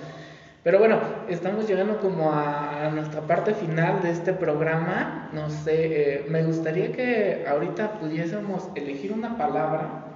Pero 0.65 0.79
bueno, 0.79 0.99
estamos 1.29 1.69
llegando 1.69 2.01
como 2.01 2.33
a, 2.33 2.91
nuestra 2.91 3.21
parte 3.21 3.53
final 3.53 4.03
de 4.03 4.11
este 4.11 4.33
programa. 4.33 5.29
No 5.35 5.51
sé, 5.51 5.75
eh, 5.75 6.27
me 6.31 6.43
gustaría 6.43 6.91
que 6.91 7.45
ahorita 7.47 8.01
pudiésemos 8.01 8.71
elegir 8.75 9.13
una 9.13 9.37
palabra 9.37 10.07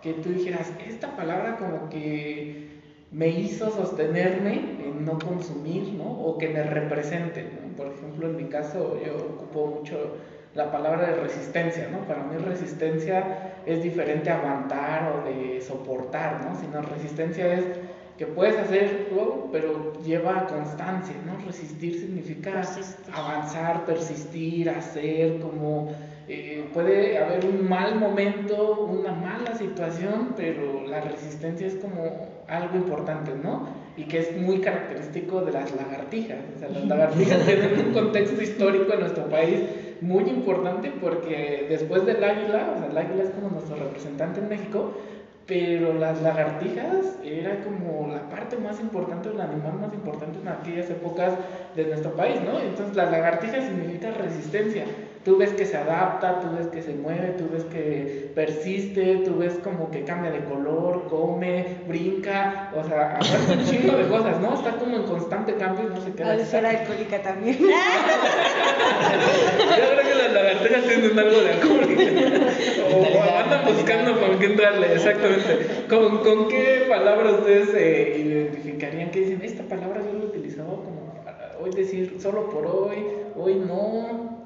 que 0.00 0.14
tú 0.14 0.30
dijeras, 0.30 0.72
esta 0.86 1.14
palabra 1.14 1.58
como 1.58 1.90
que 1.90 2.80
me 3.10 3.28
hizo 3.28 3.70
sostenerme 3.70 4.78
en 4.82 5.04
no 5.04 5.18
consumir, 5.18 5.92
¿no? 5.92 6.04
O 6.04 6.38
que 6.38 6.48
me 6.48 6.62
represente. 6.62 7.44
Por 7.76 7.88
ejemplo, 7.88 8.30
en 8.30 8.36
mi 8.36 8.44
caso 8.44 8.98
yo 9.04 9.14
ocupo 9.14 9.66
mucho 9.66 10.16
la 10.54 10.72
palabra 10.72 11.08
de 11.08 11.16
resistencia, 11.16 11.86
¿no? 11.92 12.06
Para 12.06 12.22
mí 12.22 12.38
resistencia 12.38 13.60
es 13.66 13.82
diferente 13.82 14.30
a 14.30 14.38
aguantar 14.38 15.12
o 15.12 15.28
de 15.28 15.60
soportar, 15.60 16.46
¿no? 16.46 16.58
Sino 16.58 16.80
resistencia 16.80 17.52
es 17.52 17.66
que 18.18 18.26
puedes 18.26 18.58
hacerlo, 18.58 19.48
pero 19.52 19.92
lleva 20.04 20.46
constancia, 20.46 21.14
¿no? 21.24 21.38
Resistir 21.46 22.00
significa 22.00 22.62
avanzar, 23.12 23.86
persistir, 23.86 24.68
hacer, 24.68 25.38
como 25.38 25.92
eh, 26.26 26.68
puede 26.74 27.16
haber 27.16 27.46
un 27.46 27.68
mal 27.68 27.94
momento, 27.94 28.80
una 28.90 29.12
mala 29.12 29.54
situación, 29.56 30.34
pero 30.36 30.84
la 30.86 31.00
resistencia 31.00 31.68
es 31.68 31.76
como 31.76 32.28
algo 32.48 32.76
importante, 32.76 33.30
¿no? 33.40 33.68
Y 33.96 34.04
que 34.04 34.18
es 34.18 34.36
muy 34.36 34.58
característico 34.58 35.42
de 35.42 35.52
las 35.52 35.74
lagartijas. 35.76 36.38
O 36.56 36.58
sea, 36.58 36.68
las 36.70 36.84
lagartijas 36.88 37.46
tienen 37.46 37.86
un 37.86 37.92
contexto 37.92 38.42
histórico 38.42 38.92
en 38.94 39.00
nuestro 39.00 39.28
país 39.30 39.60
muy 40.00 40.24
importante 40.24 40.92
porque 41.00 41.66
después 41.68 42.04
del 42.04 42.22
águila, 42.22 42.74
o 42.74 42.78
sea, 42.78 42.88
el 42.90 42.98
águila 42.98 43.22
es 43.22 43.30
como 43.30 43.50
nuestro 43.50 43.76
representante 43.76 44.40
en 44.40 44.48
México, 44.48 44.94
pero 45.48 45.94
las 45.94 46.20
lagartijas 46.20 47.16
era 47.24 47.64
como 47.64 48.06
la 48.06 48.28
parte 48.28 48.58
más 48.58 48.78
importante, 48.80 49.30
el 49.30 49.40
animal 49.40 49.80
más 49.80 49.94
importante 49.94 50.38
en 50.38 50.48
aquellas 50.48 50.90
épocas 50.90 51.32
de 51.74 51.86
nuestro 51.86 52.12
país, 52.12 52.38
¿no? 52.42 52.60
Entonces 52.60 52.94
la 52.94 53.10
lagartija 53.10 53.62
significa 53.62 54.10
resistencia. 54.10 54.84
Tú 55.24 55.36
ves 55.36 55.50
que 55.50 55.66
se 55.66 55.76
adapta, 55.76 56.40
tú 56.40 56.48
ves 56.56 56.68
que 56.68 56.82
se 56.82 56.94
mueve, 56.94 57.34
tú 57.36 57.48
ves 57.52 57.64
que 57.64 58.30
persiste, 58.34 59.22
tú 59.24 59.38
ves 59.38 59.54
como 59.62 59.90
que 59.90 60.04
cambia 60.04 60.30
de 60.30 60.44
color, 60.44 61.06
come, 61.08 61.78
brinca, 61.86 62.70
o 62.74 62.84
sea, 62.84 63.18
hace 63.18 63.52
un 63.52 63.64
chingo 63.64 63.96
de 63.96 64.08
cosas, 64.08 64.40
¿no? 64.40 64.54
Está 64.54 64.76
como 64.76 64.96
en 64.96 65.02
constante 65.02 65.54
cambio 65.54 65.86
y 65.86 65.94
no 65.94 66.00
se 66.00 66.12
queda. 66.12 66.38
Ser 66.44 66.64
alcohólica 66.64 67.20
también. 67.20 67.58
Yo 67.58 67.66
creo 69.66 70.08
que 70.08 70.14
las 70.14 70.32
lagartijas 70.32 70.84
tienen 70.84 71.18
algo 71.18 71.40
de 71.40 71.50
alcohólica. 71.50 72.02
O, 72.88 73.04
andan 73.38 73.66
buscando 73.66 74.18
con 74.18 74.38
qué 74.38 74.46
entrarle, 74.46 74.94
exactamente. 74.94 75.84
¿Con, 75.88 76.18
con 76.18 76.48
qué 76.48 76.86
palabra 76.88 77.32
ustedes 77.32 77.68
se 77.70 78.18
identificarían? 78.18 79.10
Que 79.10 79.20
dicen, 79.20 79.42
esta 79.42 79.62
palabra 79.64 80.00
yo 80.00 80.18
la 80.18 80.24
he 80.24 80.26
utilizado 80.26 80.76
como 80.84 81.22
para 81.24 81.52
hoy 81.60 81.70
decir 81.70 82.16
solo 82.18 82.48
por 82.48 82.66
hoy, 82.66 83.04
hoy 83.36 83.56
no. 83.56 84.37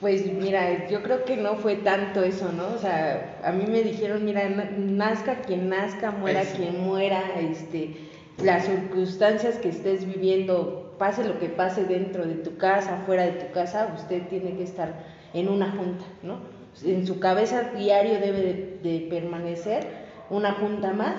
Pues 0.00 0.32
mira, 0.32 0.86
yo 0.88 1.02
creo 1.02 1.24
que 1.24 1.36
no 1.36 1.56
fue 1.56 1.74
tanto 1.76 2.22
eso, 2.22 2.52
¿no? 2.52 2.68
O 2.68 2.78
sea, 2.78 3.40
a 3.42 3.50
mí 3.50 3.64
me 3.68 3.82
dijeron, 3.82 4.24
mira, 4.24 4.48
nazca 4.48 5.40
quien 5.40 5.68
nazca, 5.68 6.12
muera 6.12 6.42
quien 6.42 6.84
muera, 6.84 7.20
este, 7.40 7.96
las 8.42 8.66
circunstancias 8.66 9.56
que 9.56 9.70
estés 9.70 10.06
viviendo, 10.06 10.94
pase 10.98 11.24
lo 11.24 11.40
que 11.40 11.48
pase 11.48 11.84
dentro 11.84 12.24
de 12.26 12.34
tu 12.34 12.56
casa, 12.56 13.02
fuera 13.06 13.24
de 13.24 13.32
tu 13.32 13.52
casa, 13.52 13.92
usted 13.96 14.22
tiene 14.28 14.56
que 14.56 14.62
estar 14.62 14.94
en 15.34 15.48
una 15.48 15.72
junta, 15.72 16.04
¿no? 16.22 16.40
En 16.84 17.04
su 17.04 17.18
cabeza 17.18 17.72
diario 17.76 18.20
debe 18.20 18.78
de, 18.82 19.06
permanecer 19.10 19.86
una 20.30 20.52
junta 20.52 20.92
más 20.92 21.16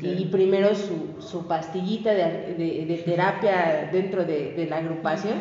y 0.00 0.26
primero 0.26 0.74
su, 0.74 1.20
su 1.20 1.46
pastillita 1.46 2.14
de, 2.14 2.54
de, 2.86 3.02
terapia 3.04 3.90
dentro 3.92 4.24
de, 4.24 4.66
la 4.70 4.78
agrupación 4.78 5.34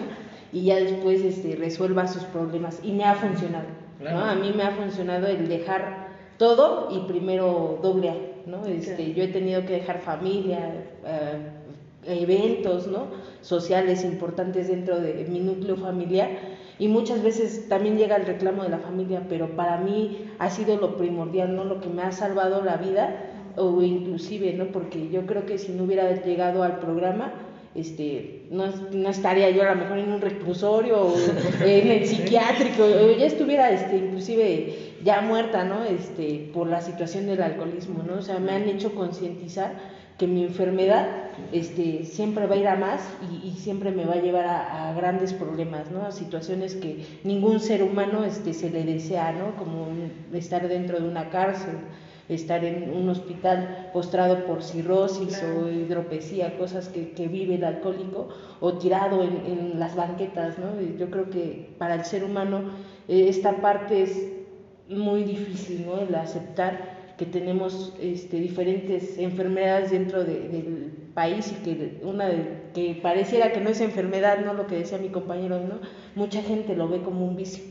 y 0.53 0.65
ya 0.65 0.75
después 0.77 1.21
este, 1.21 1.55
resuelva 1.55 2.07
sus 2.07 2.23
problemas. 2.23 2.79
Y 2.83 2.91
me 2.91 3.03
ha 3.03 3.15
funcionado, 3.15 3.67
¿no? 3.99 4.23
A 4.23 4.35
mí 4.35 4.51
me 4.55 4.63
ha 4.63 4.71
funcionado 4.71 5.27
el 5.27 5.47
dejar 5.47 6.09
todo 6.37 6.89
y 6.91 7.07
primero 7.07 7.79
doble 7.81 8.31
¿no? 8.45 8.65
Este, 8.65 9.13
Yo 9.13 9.23
he 9.23 9.27
tenido 9.27 9.65
que 9.65 9.73
dejar 9.73 9.99
familia, 9.99 10.73
eh, 11.05 12.21
eventos, 12.21 12.87
¿no? 12.87 13.07
Sociales 13.41 14.03
importantes 14.03 14.67
dentro 14.67 14.99
de 14.99 15.25
mi 15.29 15.39
núcleo 15.39 15.77
familiar 15.77 16.29
y 16.79 16.87
muchas 16.87 17.21
veces 17.21 17.69
también 17.69 17.97
llega 17.97 18.15
el 18.15 18.25
reclamo 18.25 18.63
de 18.63 18.69
la 18.69 18.79
familia, 18.79 19.23
pero 19.29 19.55
para 19.55 19.77
mí 19.77 20.31
ha 20.39 20.49
sido 20.49 20.77
lo 20.77 20.97
primordial, 20.97 21.55
¿no? 21.55 21.63
Lo 21.63 21.79
que 21.79 21.89
me 21.89 22.01
ha 22.01 22.11
salvado 22.11 22.63
la 22.63 22.77
vida 22.77 23.27
o 23.55 23.81
inclusive, 23.81 24.53
¿no? 24.53 24.67
Porque 24.67 25.09
yo 25.09 25.25
creo 25.25 25.45
que 25.45 25.57
si 25.57 25.71
no 25.73 25.83
hubiera 25.83 26.11
llegado 26.23 26.63
al 26.63 26.79
programa, 26.79 27.33
este, 27.73 28.47
no, 28.51 28.67
no, 28.91 29.09
estaría 29.09 29.49
yo 29.49 29.63
a 29.63 29.73
lo 29.73 29.81
mejor 29.81 29.99
en 29.99 30.11
un 30.11 30.21
reclusorio 30.21 31.01
o 31.01 31.15
en 31.63 31.91
el 31.91 32.05
psiquiátrico, 32.05 32.83
o 32.83 33.17
ya 33.17 33.25
estuviera 33.25 33.71
este, 33.71 33.97
inclusive 33.97 34.95
ya 35.03 35.21
muerta, 35.21 35.63
¿no? 35.63 35.83
Este, 35.83 36.49
por 36.53 36.67
la 36.67 36.81
situación 36.81 37.27
del 37.27 37.41
alcoholismo, 37.41 38.03
¿no? 38.03 38.15
O 38.15 38.21
sea, 38.21 38.39
me 38.39 38.51
han 38.51 38.67
hecho 38.67 38.93
concientizar 38.93 39.73
que 40.17 40.27
mi 40.27 40.43
enfermedad 40.43 41.07
este, 41.51 42.05
siempre 42.05 42.45
va 42.45 42.53
a 42.53 42.57
ir 42.57 42.67
a 42.67 42.75
más 42.75 43.01
y, 43.43 43.51
siempre 43.53 43.89
me 43.89 44.05
va 44.05 44.13
a 44.13 44.21
llevar 44.21 44.45
a, 44.45 44.93
grandes 44.93 45.33
problemas, 45.33 45.89
¿no? 45.89 46.05
A 46.05 46.11
situaciones 46.11 46.75
que 46.75 47.05
ningún 47.23 47.59
ser 47.59 47.81
humano 47.81 48.23
este, 48.23 48.53
se 48.53 48.69
le 48.69 48.83
desea, 48.83 49.31
¿no? 49.31 49.55
Como 49.55 49.87
estar 50.33 50.67
dentro 50.67 50.99
de 50.99 51.07
una 51.07 51.29
cárcel, 51.29 51.75
estar 52.35 52.63
en 52.63 52.91
un 52.91 53.09
hospital 53.09 53.89
postrado 53.93 54.45
por 54.45 54.63
cirrosis 54.63 55.43
o 55.43 55.69
hidropesía, 55.69 56.57
cosas 56.57 56.87
que, 56.87 57.11
que, 57.11 57.27
vive 57.27 57.55
el 57.55 57.63
alcohólico, 57.63 58.29
o 58.59 58.77
tirado 58.77 59.23
en, 59.23 59.79
las 59.79 59.95
banquetas, 59.95 60.57
¿no? 60.59 60.79
yo 60.97 61.09
creo 61.09 61.29
que 61.29 61.69
para 61.77 61.95
el 61.95 62.05
ser 62.05 62.23
humano 62.23 62.61
eh, 63.07 63.25
esta 63.27 63.57
parte 63.57 64.03
es 64.03 64.31
muy 64.87 65.23
difícil, 65.23 65.85
¿no? 65.85 65.99
El 65.99 66.13
aceptar 66.15 67.01
que 67.17 67.25
tenemos 67.25 67.93
este, 67.99 68.39
diferentes 68.39 69.17
enfermedades 69.17 69.91
dentro 69.91 70.23
del 70.23 70.91
país 71.13 71.51
y 71.51 71.63
que 71.63 72.01
una 72.03 72.29
que 72.73 72.99
pareciera 73.01 73.51
que 73.51 73.61
no 73.61 73.69
es 73.69 73.81
enfermedad, 73.81 74.43
no 74.43 74.53
lo 74.53 74.67
que 74.67 74.75
decía 74.75 74.97
mi 74.97 75.09
compañero, 75.09 75.59
¿no? 75.59 75.79
Mucha 76.15 76.41
gente 76.41 76.75
lo 76.75 76.87
ve 76.87 77.01
como 77.01 77.25
un 77.25 77.35
vicio. 77.35 77.63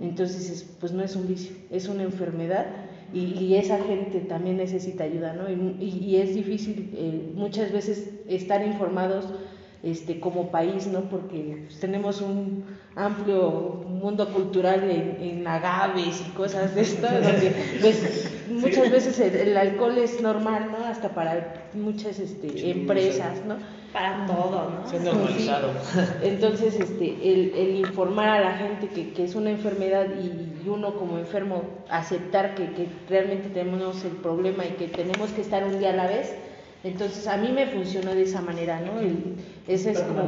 Entonces, 0.00 0.76
pues 0.78 0.92
no 0.92 1.02
es 1.02 1.16
un 1.16 1.26
vicio, 1.26 1.56
es 1.70 1.88
una 1.88 2.04
enfermedad 2.04 2.66
y, 3.12 3.54
esa 3.54 3.78
gente 3.78 4.20
también 4.20 4.58
necesita 4.58 5.04
ayuda, 5.04 5.32
¿no? 5.32 5.48
Y, 5.50 6.16
es 6.16 6.34
difícil 6.34 6.90
eh, 6.94 7.32
muchas 7.34 7.72
veces 7.72 8.10
estar 8.28 8.64
informados 8.64 9.26
este, 9.82 10.20
como 10.20 10.50
país, 10.50 10.86
¿no? 10.86 11.02
Porque 11.02 11.64
pues, 11.66 11.80
tenemos 11.80 12.20
un 12.20 12.64
amplio 12.96 13.84
mundo 13.88 14.28
cultural 14.32 14.90
en, 14.90 15.46
agaves 15.46 16.22
y 16.26 16.30
cosas 16.32 16.74
de 16.74 16.82
esto, 16.82 17.06
donde 17.22 17.54
pues, 17.80 18.30
muchas 18.50 18.90
veces 18.90 19.18
el, 19.20 19.56
alcohol 19.56 19.96
es 19.98 20.20
normal, 20.20 20.70
¿no? 20.72 20.84
Hasta 20.84 21.10
para 21.10 21.68
muchas 21.74 22.18
este, 22.18 22.70
empresas, 22.70 23.44
¿no? 23.46 23.56
Para 23.92 24.26
todo, 24.26 24.70
¿no? 24.70 24.92
Es 24.92 25.00
normalizado. 25.00 25.70
Entonces, 26.22 26.74
este, 26.78 27.16
el, 27.22 27.52
el, 27.54 27.76
informar 27.76 28.28
a 28.28 28.40
la 28.40 28.56
gente 28.58 28.88
que, 28.88 29.12
que 29.12 29.24
es 29.24 29.34
una 29.34 29.50
enfermedad 29.50 30.06
y, 30.20 30.47
uno 30.66 30.94
como 30.94 31.18
enfermo 31.18 31.62
aceptar 31.90 32.54
que, 32.54 32.72
que 32.72 32.86
realmente 33.08 33.48
tenemos 33.50 34.04
el 34.04 34.12
problema 34.12 34.64
y 34.64 34.70
que 34.70 34.88
tenemos 34.88 35.30
que 35.32 35.42
estar 35.42 35.64
un 35.64 35.78
día 35.78 35.90
a 35.90 35.96
la 35.96 36.06
vez, 36.06 36.34
entonces 36.84 37.26
a 37.26 37.36
mí 37.36 37.50
me 37.52 37.66
funcionó 37.66 38.14
de 38.14 38.22
esa 38.22 38.40
manera, 38.40 38.80
¿no? 38.80 39.00
El, 39.00 39.36
ese 39.66 39.90
es 39.90 40.00
como 40.00 40.26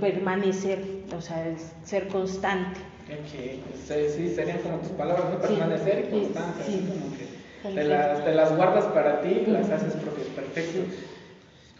permanecer, 0.00 0.82
o 1.16 1.20
sea, 1.20 1.48
es 1.48 1.72
ser 1.84 2.08
constante. 2.08 2.80
Okay. 3.04 3.62
Sí, 3.86 4.34
serían 4.34 4.58
como 4.58 4.78
tus 4.78 4.90
palabras, 4.90 5.26
¿no? 5.30 5.38
Permanecer 5.40 6.08
y 6.08 6.20
constancia, 6.20 6.64
sí, 6.64 6.86
como 6.88 7.16
que 7.16 7.78
te 7.80 7.84
las, 7.84 8.24
te 8.24 8.34
las, 8.34 8.56
guardas 8.56 8.84
para 8.86 9.20
ti, 9.20 9.44
las 9.46 9.70
haces 9.70 9.94
propias, 9.94 10.26
perfecto. 10.28 10.80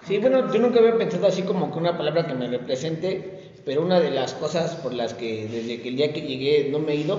Sí, 0.07 0.19
bueno, 0.19 0.53
yo 0.53 0.61
nunca 0.61 0.81
había 0.81 0.97
pensado 0.99 1.27
así 1.27 1.43
como 1.43 1.73
que 1.73 1.79
una 1.79 1.97
palabra 1.97 2.27
que 2.27 2.35
me 2.35 2.47
represente, 2.47 3.53
pero 3.65 3.83
una 3.83 4.01
de 4.01 4.11
las 4.11 4.35
cosas 4.35 4.77
por 4.77 4.93
las 4.93 5.15
que 5.15 5.49
desde 5.49 5.81
que 5.81 5.89
el 5.89 5.97
día 5.97 6.13
que 6.13 6.21
llegué 6.21 6.69
no 6.71 6.79
me 6.79 6.93
he 6.93 6.97
ido 6.97 7.19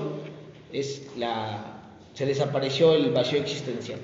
es 0.78 1.06
la 1.16 1.76
se 2.16 2.24
desapareció 2.24 2.94
el 2.94 3.10
vacío 3.10 3.38
existencial. 3.38 3.98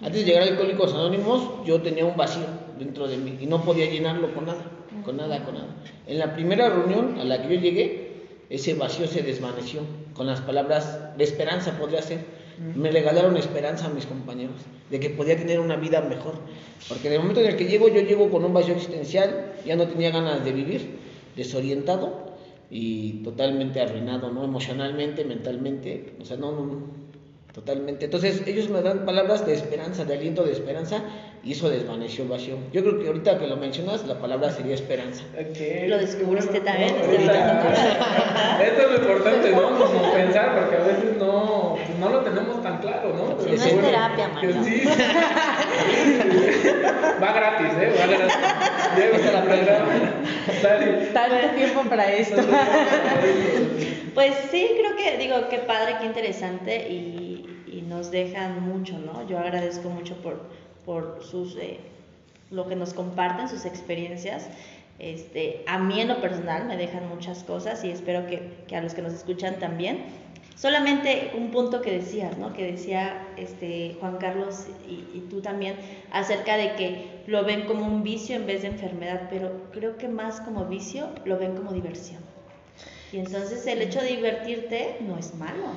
Antes 0.00 0.20
de 0.20 0.26
llegar 0.26 0.44
a 0.44 0.46
Alcohólicos 0.46 0.94
Anónimos, 0.94 1.66
yo 1.66 1.82
tenía 1.82 2.04
un 2.04 2.16
vacío 2.16 2.44
dentro 2.78 3.08
de 3.08 3.16
mí 3.16 3.36
y 3.40 3.46
no 3.46 3.64
podía 3.64 3.90
llenarlo 3.90 4.32
con 4.32 4.46
nada, 4.46 4.64
con 5.04 5.16
nada, 5.16 5.44
con 5.44 5.54
nada. 5.54 5.66
En 6.06 6.20
la 6.20 6.34
primera 6.34 6.68
reunión 6.68 7.18
a 7.18 7.24
la 7.24 7.42
que 7.42 7.56
yo 7.56 7.60
llegué, 7.60 8.08
ese 8.48 8.74
vacío 8.74 9.08
se 9.08 9.22
desvaneció 9.22 9.80
con 10.14 10.28
las 10.28 10.40
palabras 10.40 11.16
de 11.18 11.24
esperanza, 11.24 11.76
podría 11.76 12.00
ser. 12.00 12.20
Me 12.76 12.92
regalaron 12.92 13.36
esperanza 13.36 13.86
a 13.86 13.88
mis 13.88 14.06
compañeros 14.06 14.56
de 14.90 15.00
que 15.00 15.10
podía 15.10 15.36
tener 15.36 15.58
una 15.58 15.76
vida 15.76 16.00
mejor. 16.00 16.34
Porque 16.88 17.08
en 17.08 17.14
el 17.14 17.20
momento 17.20 17.40
en 17.40 17.48
el 17.48 17.56
que 17.56 17.66
llego, 17.66 17.88
yo 17.88 18.00
llego 18.00 18.30
con 18.30 18.44
un 18.44 18.54
vacío 18.54 18.74
existencial, 18.74 19.52
ya 19.66 19.74
no 19.74 19.88
tenía 19.88 20.10
ganas 20.10 20.44
de 20.44 20.52
vivir, 20.52 20.98
desorientado, 21.34 22.27
y 22.70 23.22
totalmente 23.22 23.80
arruinado, 23.80 24.30
¿no? 24.30 24.44
Emocionalmente, 24.44 25.24
mentalmente, 25.24 26.14
o 26.20 26.24
sea, 26.24 26.36
no, 26.36 26.52
no, 26.52 26.82
totalmente. 27.52 28.04
Entonces 28.04 28.42
ellos 28.46 28.68
me 28.68 28.82
dan 28.82 29.04
palabras 29.04 29.46
de 29.46 29.54
esperanza, 29.54 30.04
de 30.04 30.14
aliento 30.14 30.44
de 30.44 30.52
esperanza 30.52 31.02
y 31.42 31.52
eso 31.52 31.70
desvaneció 31.70 32.24
el 32.24 32.30
vacío. 32.30 32.56
Yo 32.72 32.82
creo 32.82 32.98
que 32.98 33.06
ahorita 33.06 33.38
que 33.38 33.46
lo 33.46 33.56
mencionas, 33.56 34.06
la 34.06 34.18
palabra 34.18 34.50
sería 34.50 34.74
esperanza. 34.74 35.24
Okay. 35.32 35.88
Lo 35.88 35.98
descubriste 35.98 36.60
también. 36.60 36.94
No, 36.96 37.02
esto 38.62 38.82
es 38.82 38.90
lo 38.90 38.96
importante, 38.96 39.50
¿no? 39.52 39.78
Como 39.78 40.12
pensar, 40.12 40.60
porque 40.60 40.76
a 40.76 40.84
veces 40.84 41.16
no, 41.18 41.76
pues 41.86 41.98
no 41.98 42.08
lo 42.10 42.20
tenemos 42.20 42.62
tan 42.62 42.78
claro, 42.78 43.14
¿no? 43.14 43.42
Si 43.42 43.50
no 43.50 43.54
es 43.54 43.80
terapia, 43.80 44.28
Mario. 44.28 44.62
Sí. 44.62 44.82
Va 47.22 47.32
gratis, 47.32 47.72
¿eh? 47.80 47.94
Va 47.98 48.06
gratis. 48.06 48.36
Llévese 48.96 49.32
la 49.32 49.42
prueba. 49.42 49.86
Tanto 51.12 51.36
tiempo 51.56 51.82
para 51.82 52.12
esto. 52.12 52.42
Pues 54.14 54.34
sí, 54.50 54.68
creo 54.76 54.96
que, 54.96 55.16
digo, 55.16 55.48
qué 55.48 55.58
padre, 55.58 55.96
qué 56.00 56.06
interesante 56.06 56.88
y, 56.88 57.62
y 57.70 57.82
nos 57.82 58.10
dejan 58.10 58.60
mucho, 58.64 58.98
¿no? 58.98 59.28
Yo 59.28 59.38
agradezco 59.38 59.90
mucho 59.90 60.16
por 60.16 60.40
por 60.88 61.22
sus, 61.22 61.54
eh, 61.56 61.80
lo 62.50 62.66
que 62.66 62.74
nos 62.74 62.94
comparten, 62.94 63.46
sus 63.46 63.66
experiencias. 63.66 64.48
Este, 64.98 65.62
a 65.66 65.78
mí 65.78 66.00
en 66.00 66.08
lo 66.08 66.22
personal 66.22 66.64
me 66.64 66.78
dejan 66.78 67.06
muchas 67.10 67.44
cosas 67.44 67.84
y 67.84 67.90
espero 67.90 68.26
que, 68.26 68.64
que 68.66 68.74
a 68.74 68.80
los 68.80 68.94
que 68.94 69.02
nos 69.02 69.12
escuchan 69.12 69.58
también. 69.58 70.06
Solamente 70.60 71.30
un 71.36 71.52
punto 71.52 71.80
que 71.80 71.92
decías, 71.92 72.36
¿no? 72.36 72.52
Que 72.52 72.72
decía 72.72 73.28
este, 73.36 73.96
Juan 74.00 74.16
Carlos 74.16 74.66
y, 74.88 75.04
y, 75.16 75.20
tú 75.30 75.40
también 75.40 75.76
acerca 76.10 76.56
de 76.56 76.74
que 76.74 77.22
lo 77.28 77.44
ven 77.44 77.66
como 77.66 77.86
un 77.86 78.02
vicio 78.02 78.34
en 78.34 78.44
vez 78.44 78.62
de 78.62 78.68
enfermedad, 78.68 79.28
pero 79.30 79.52
creo 79.70 79.96
que 79.98 80.08
más 80.08 80.40
como 80.40 80.64
vicio 80.64 81.10
lo 81.24 81.38
ven 81.38 81.54
como 81.54 81.72
diversión. 81.72 82.27
Y 83.12 83.18
entonces 83.18 83.66
el 83.66 83.82
hecho 83.82 84.00
de 84.00 84.08
divertirte 84.08 84.96
no 85.00 85.18
es 85.18 85.34
malo. 85.34 85.72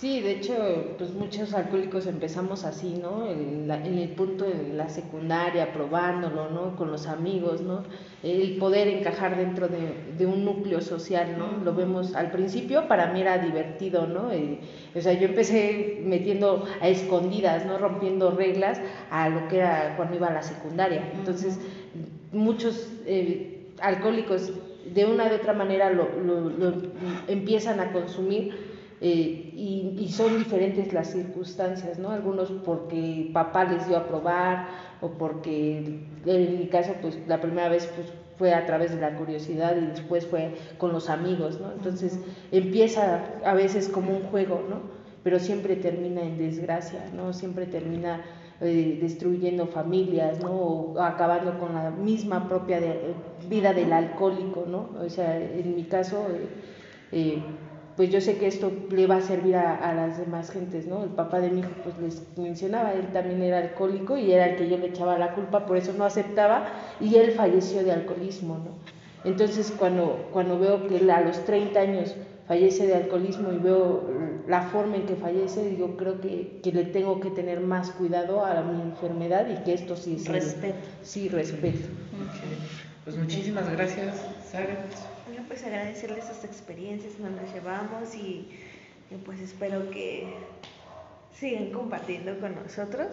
Sí, 0.00 0.20
de 0.20 0.30
hecho, 0.30 0.54
pues 0.96 1.12
muchos 1.12 1.54
alcohólicos 1.54 2.06
empezamos 2.06 2.64
así, 2.64 3.00
¿no? 3.02 3.28
En, 3.28 3.68
el 3.68 4.10
punto 4.10 4.44
de 4.44 4.72
la 4.72 4.88
secundaria, 4.88 5.72
probándolo, 5.72 6.50
¿no? 6.50 6.76
Con 6.76 6.92
los 6.92 7.08
amigos, 7.08 7.62
¿no? 7.62 7.82
El 8.22 8.58
poder 8.58 8.86
encajar 8.86 9.36
dentro 9.36 9.66
de, 9.66 10.24
un 10.24 10.44
núcleo 10.44 10.80
social, 10.80 11.36
¿no? 11.36 11.64
Lo 11.64 11.74
vemos 11.74 12.14
al 12.14 12.30
principio, 12.30 12.86
para 12.86 13.12
mí 13.12 13.22
era 13.22 13.38
divertido, 13.38 14.06
¿no? 14.06 14.30
o 14.94 15.00
sea, 15.00 15.14
yo 15.14 15.26
empecé 15.26 16.00
metiendo 16.04 16.64
a 16.80 16.86
escondidas, 16.86 17.66
¿no? 17.66 17.76
Rompiendo 17.78 18.30
reglas 18.30 18.80
a 19.10 19.28
lo 19.28 19.48
que 19.48 19.56
era 19.58 19.94
cuando 19.96 20.14
iba 20.14 20.28
a 20.28 20.32
la 20.32 20.42
secundaria. 20.42 21.10
Entonces, 21.12 21.58
muchos 22.30 22.88
eh, 23.04 23.66
alcohólicos 23.80 24.52
de 24.94 25.04
una 25.04 25.28
de 25.28 25.36
otra 25.36 25.52
manera 25.52 25.90
lo, 25.90 26.08
lo 26.20 26.72
empiezan 27.28 27.80
a 27.80 27.92
consumir 27.92 28.52
eh, 29.00 29.52
y, 29.54 30.08
son 30.10 30.38
diferentes 30.38 30.92
las 30.92 31.12
circunstancias, 31.12 31.98
¿no? 31.98 32.10
Algunos 32.10 32.50
porque 32.64 33.30
papá 33.32 33.64
les 33.64 33.86
dio 33.86 33.96
a 33.96 34.08
probar 34.08 34.66
o 35.00 35.10
porque 35.10 35.78
en 36.26 36.58
mi 36.58 36.66
caso 36.66 36.94
pues 37.00 37.16
la 37.28 37.40
primera 37.40 37.68
vez 37.68 37.88
pues 37.94 38.08
fue 38.36 38.54
a 38.54 38.66
través 38.66 38.90
de 38.90 39.00
la 39.00 39.14
curiosidad 39.14 39.76
y 39.76 39.86
después 39.86 40.26
fue 40.26 40.54
con 40.78 40.92
los 40.92 41.10
amigos, 41.10 41.60
¿no? 41.60 41.70
Entonces 41.70 42.18
empieza 42.50 43.24
a 43.44 43.54
veces 43.54 43.88
como 43.88 44.16
un 44.16 44.24
juego, 44.24 44.64
¿no? 44.68 44.80
Pero 45.22 45.38
siempre 45.38 45.76
termina 45.76 46.22
en 46.22 46.36
desgracia, 46.36 47.04
¿no? 47.14 47.32
Siempre 47.32 47.66
termina 47.66 48.24
eh, 48.60 48.98
destruyendo 49.00 49.66
familias, 49.66 50.40
¿no? 50.40 50.52
O 50.52 51.00
acabando 51.00 51.58
con 51.58 51.74
la 51.74 51.90
misma 51.90 52.48
propia 52.48 52.80
vida 53.48 53.72
del 53.72 53.92
alcohólico, 53.92 54.64
¿no? 54.66 54.90
O 55.04 55.08
sea, 55.08 55.36
en 55.36 55.76
mi 55.76 55.84
caso... 55.84 56.26
Eh, 57.12 57.40
pues 57.98 58.10
yo 58.10 58.20
sé 58.20 58.38
que 58.38 58.46
esto 58.46 58.70
le 58.90 59.08
va 59.08 59.16
a 59.16 59.20
servir 59.20 59.56
a, 59.56 59.92
las 59.92 60.18
demás 60.18 60.52
gentes, 60.52 60.86
¿no? 60.86 61.02
El 61.02 61.10
papá 61.10 61.40
de 61.40 61.50
mi 61.50 61.60
hijo, 61.60 61.70
pues 61.82 61.98
les 61.98 62.38
mencionaba, 62.38 62.92
él 62.92 63.08
también 63.12 63.42
era 63.42 63.58
alcohólico 63.58 64.16
y 64.16 64.30
era 64.30 64.46
el 64.46 64.56
que 64.56 64.68
yo 64.68 64.78
le 64.78 64.86
echaba 64.86 65.18
la 65.18 65.34
culpa, 65.34 65.66
por 65.66 65.76
eso 65.76 65.92
no 65.98 66.04
aceptaba 66.04 66.68
y 67.00 67.16
él 67.16 67.32
falleció 67.32 67.82
de 67.82 67.90
alcoholismo, 67.90 68.58
¿no? 68.58 68.70
Entonces 69.28 69.74
cuando, 69.76 70.28
cuando 70.32 70.60
veo 70.60 70.86
que 70.86 70.98
él 70.98 71.10
a 71.10 71.22
los 71.22 71.44
30 71.44 71.80
años 71.80 72.14
fallece 72.46 72.86
de 72.86 72.94
alcoholismo 72.94 73.52
y 73.52 73.58
veo 73.58 74.04
la 74.48 74.62
forma 74.62 74.96
en 74.96 75.06
que 75.06 75.14
fallece, 75.14 75.68
digo, 75.68 75.96
creo 75.96 76.20
que, 76.20 76.58
que 76.62 76.72
le 76.72 76.84
tengo 76.84 77.20
que 77.20 77.30
tener 77.30 77.60
más 77.60 77.90
cuidado 77.90 78.44
a 78.44 78.62
mi 78.62 78.82
enfermedad 78.82 79.46
y 79.48 79.62
que 79.62 79.74
esto 79.74 79.94
sí 79.96 80.16
es... 80.16 80.26
Respeto. 80.26 80.78
Sí, 81.02 81.28
respeto. 81.28 81.86
Pues 83.04 83.16
muchísimas 83.16 83.70
gracias, 83.70 84.16
Sara 84.50 84.76
pues 85.48 85.64
agradecerles 85.64 86.24
sus 86.26 86.44
experiencias 86.44 87.14
que 87.14 87.22
nos 87.22 87.52
llevamos 87.52 88.14
y, 88.14 88.48
pues 89.24 89.40
espero 89.40 89.90
que 89.90 90.34
sigan 91.34 91.70
compartiendo 91.70 92.38
con 92.38 92.54
nosotros 92.54 93.08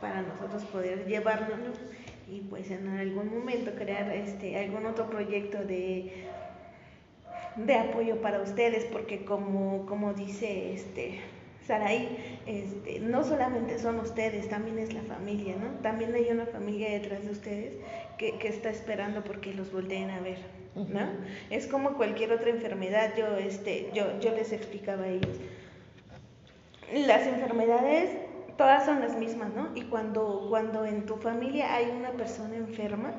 para 0.00 0.22
nosotros 0.22 0.64
poder 0.64 1.06
llevarlo 1.06 1.56
y 2.28 2.40
pues 2.40 2.70
en 2.70 2.88
algún 2.88 3.38
momento 3.38 3.72
crear 3.72 4.10
este 4.10 4.58
algún 4.58 4.86
otro 4.86 5.08
proyecto 5.08 5.58
de 5.58 6.26
de 7.56 7.74
apoyo 7.74 8.20
para 8.20 8.40
ustedes 8.40 8.84
porque 8.86 9.24
como 9.24 9.86
como 9.86 10.12
dice 10.12 10.74
este 10.74 11.20
Saraí, 11.66 12.38
este, 12.46 13.00
no 13.00 13.24
solamente 13.24 13.78
son 13.80 13.98
ustedes, 13.98 14.48
también 14.48 14.78
es 14.78 14.94
la 14.94 15.02
familia, 15.02 15.56
¿no? 15.56 15.80
También 15.82 16.14
hay 16.14 16.28
una 16.30 16.46
familia 16.46 16.90
detrás 16.90 17.24
de 17.24 17.32
ustedes 17.32 17.72
que, 18.18 18.38
que 18.38 18.46
está 18.46 18.70
esperando 18.70 19.24
porque 19.24 19.52
los 19.52 19.72
volteen 19.72 20.10
a 20.10 20.20
ver. 20.20 20.38
¿no? 20.76 21.08
Es 21.50 21.66
como 21.66 21.94
cualquier 21.94 22.32
otra 22.32 22.50
enfermedad, 22.50 23.14
yo, 23.16 23.36
este, 23.36 23.90
yo, 23.94 24.20
yo 24.20 24.30
les 24.32 24.52
explicaba 24.52 25.04
a 25.04 25.08
ellos. 25.08 25.36
Las 26.92 27.26
enfermedades 27.26 28.10
todas 28.56 28.84
son 28.84 29.00
las 29.00 29.16
mismas, 29.16 29.52
¿no? 29.54 29.70
Y 29.74 29.82
cuando, 29.82 30.46
cuando 30.48 30.84
en 30.84 31.04
tu 31.06 31.16
familia 31.16 31.74
hay 31.74 31.86
una 31.86 32.10
persona 32.10 32.56
enferma, 32.56 33.12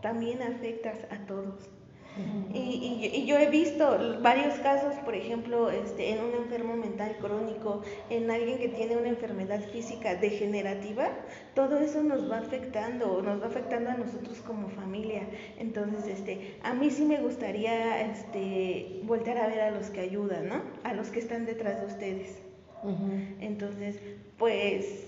también 0.00 0.42
afectas 0.42 0.98
a 1.10 1.26
todos 1.26 1.68
y, 2.54 3.10
y, 3.12 3.26
yo 3.26 3.38
he 3.38 3.50
visto 3.50 4.18
varios 4.22 4.54
casos, 4.60 4.94
por 5.04 5.14
ejemplo, 5.14 5.70
este, 5.70 6.10
en 6.10 6.24
un 6.24 6.34
enfermo 6.34 6.74
mental 6.76 7.16
crónico, 7.20 7.82
en 8.08 8.30
alguien 8.30 8.58
que 8.58 8.68
tiene 8.68 8.96
una 8.96 9.08
enfermedad 9.08 9.60
física 9.72 10.14
degenerativa, 10.14 11.10
todo 11.54 11.78
eso 11.78 12.02
nos 12.02 12.30
va 12.30 12.38
afectando, 12.38 13.20
nos 13.20 13.42
va 13.42 13.46
afectando 13.46 13.90
a 13.90 13.94
nosotros 13.94 14.38
como 14.46 14.68
familia. 14.70 15.22
Entonces, 15.58 16.06
este, 16.06 16.56
a 16.62 16.72
mí 16.72 16.90
sí 16.90 17.04
me 17.04 17.20
gustaría 17.20 18.00
este, 18.10 19.00
volver 19.04 19.36
a 19.38 19.48
ver 19.48 19.60
a 19.60 19.70
los 19.70 19.90
que 19.90 20.00
ayudan, 20.00 20.48
¿no? 20.48 20.62
A 20.84 20.94
los 20.94 21.08
que 21.08 21.18
están 21.18 21.44
detrás 21.44 21.80
de 21.80 21.86
ustedes. 21.86 22.38
Entonces, 23.40 23.98
pues 24.38 25.06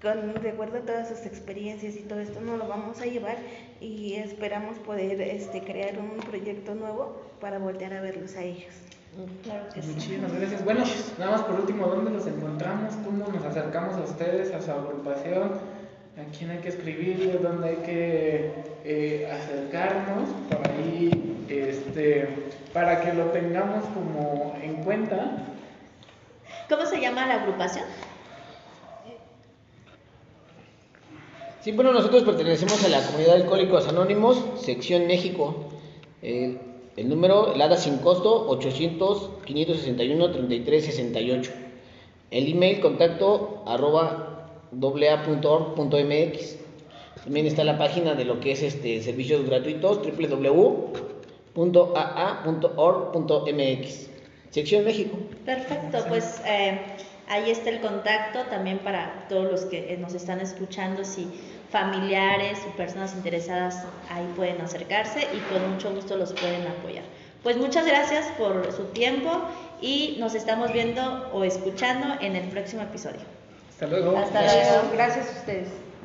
con 0.00 0.34
recuerdo 0.36 0.78
todas 0.80 1.08
sus 1.08 1.26
experiencias 1.26 1.96
y 1.96 2.00
todo 2.00 2.20
esto 2.20 2.40
nos 2.40 2.58
lo 2.58 2.68
vamos 2.68 3.00
a 3.00 3.06
llevar 3.06 3.36
y 3.80 4.14
esperamos 4.14 4.78
poder 4.78 5.20
este, 5.20 5.62
crear 5.62 5.98
un 5.98 6.18
proyecto 6.18 6.74
nuevo 6.74 7.16
para 7.40 7.58
voltear 7.58 7.94
a 7.94 8.00
verlos 8.00 8.34
a 8.36 8.42
ellos. 8.42 8.74
Claro 9.42 9.64
que 9.74 9.82
Muchísimas 9.82 10.32
gracias. 10.32 10.64
Bueno, 10.64 10.84
nada 11.18 11.32
más 11.32 11.42
por 11.42 11.60
último, 11.60 11.86
¿dónde 11.86 12.10
los 12.10 12.26
encontramos? 12.26 12.94
¿Cómo 13.04 13.26
nos 13.28 13.44
acercamos 13.44 13.96
a 13.96 14.02
ustedes, 14.02 14.54
a 14.54 14.60
su 14.60 14.70
agrupación? 14.70 15.52
¿A 16.16 16.36
quién 16.36 16.50
hay 16.50 16.58
que 16.58 16.68
escribirle? 16.68 17.38
¿Dónde 17.38 17.68
hay 17.68 17.76
que 17.76 18.52
eh, 18.84 19.30
acercarnos? 19.30 20.28
Por 20.50 20.70
ahí, 20.70 21.46
este, 21.48 22.28
para 22.72 23.00
que 23.00 23.12
lo 23.12 23.26
tengamos 23.26 23.84
como 23.86 24.56
en 24.62 24.82
cuenta. 24.84 25.38
¿Cómo 26.68 26.84
se 26.86 27.00
llama 27.00 27.26
la 27.26 27.42
agrupación? 27.42 27.84
Sí, 31.60 31.72
bueno, 31.72 31.92
nosotros 31.92 32.22
pertenecemos 32.22 32.84
a 32.84 32.88
la 32.88 33.04
comunidad 33.04 33.34
de 33.34 33.42
Alcohólicos 33.42 33.88
Anónimos, 33.88 34.40
sección 34.60 35.08
México. 35.08 35.70
el 36.22 37.08
número, 37.08 37.52
el 37.52 37.60
ADA 37.60 37.76
sin 37.76 37.98
costo, 37.98 38.48
800-561-3368. 38.60 41.50
El 42.30 42.52
email, 42.52 42.78
contacto, 42.80 43.64
arroba. 43.66 44.36
También 47.24 47.46
está 47.46 47.64
la 47.64 47.78
página 47.78 48.14
de 48.14 48.24
lo 48.24 48.38
que 48.38 48.52
es 48.52 48.62
este 48.62 49.02
servicios 49.02 49.44
gratuitos, 49.46 49.98
www.aa.org.mx. 50.02 50.90
Sección 54.50 54.84
México. 54.84 55.18
Perfecto, 55.44 55.98
pues 56.08 56.40
eh, 56.46 56.78
ahí 57.28 57.50
está 57.50 57.70
el 57.70 57.80
contacto 57.80 58.42
también 58.44 58.78
para 58.78 59.26
todos 59.28 59.50
los 59.50 59.64
que 59.66 59.92
eh, 59.92 59.96
nos 59.98 60.14
están 60.14 60.40
escuchando. 60.40 61.04
Si 61.04 61.28
familiares 61.70 62.58
o 62.66 62.76
personas 62.76 63.14
interesadas 63.14 63.84
ahí 64.10 64.26
pueden 64.36 64.60
acercarse 64.60 65.28
y 65.34 65.38
con 65.52 65.70
mucho 65.70 65.94
gusto 65.94 66.16
los 66.16 66.32
pueden 66.32 66.66
apoyar. 66.66 67.04
Pues 67.42 67.56
muchas 67.56 67.86
gracias 67.86 68.26
por 68.38 68.72
su 68.72 68.84
tiempo 68.86 69.30
y 69.80 70.16
nos 70.18 70.34
estamos 70.34 70.72
viendo 70.72 71.30
o 71.32 71.44
escuchando 71.44 72.16
en 72.20 72.36
el 72.36 72.48
próximo 72.48 72.82
episodio. 72.82 73.20
Hasta 73.70 73.86
luego. 73.86 74.16
Hasta 74.16 74.42
luego. 74.42 74.90
Gracias 74.92 75.28
a 75.28 75.38
ustedes. 75.38 75.87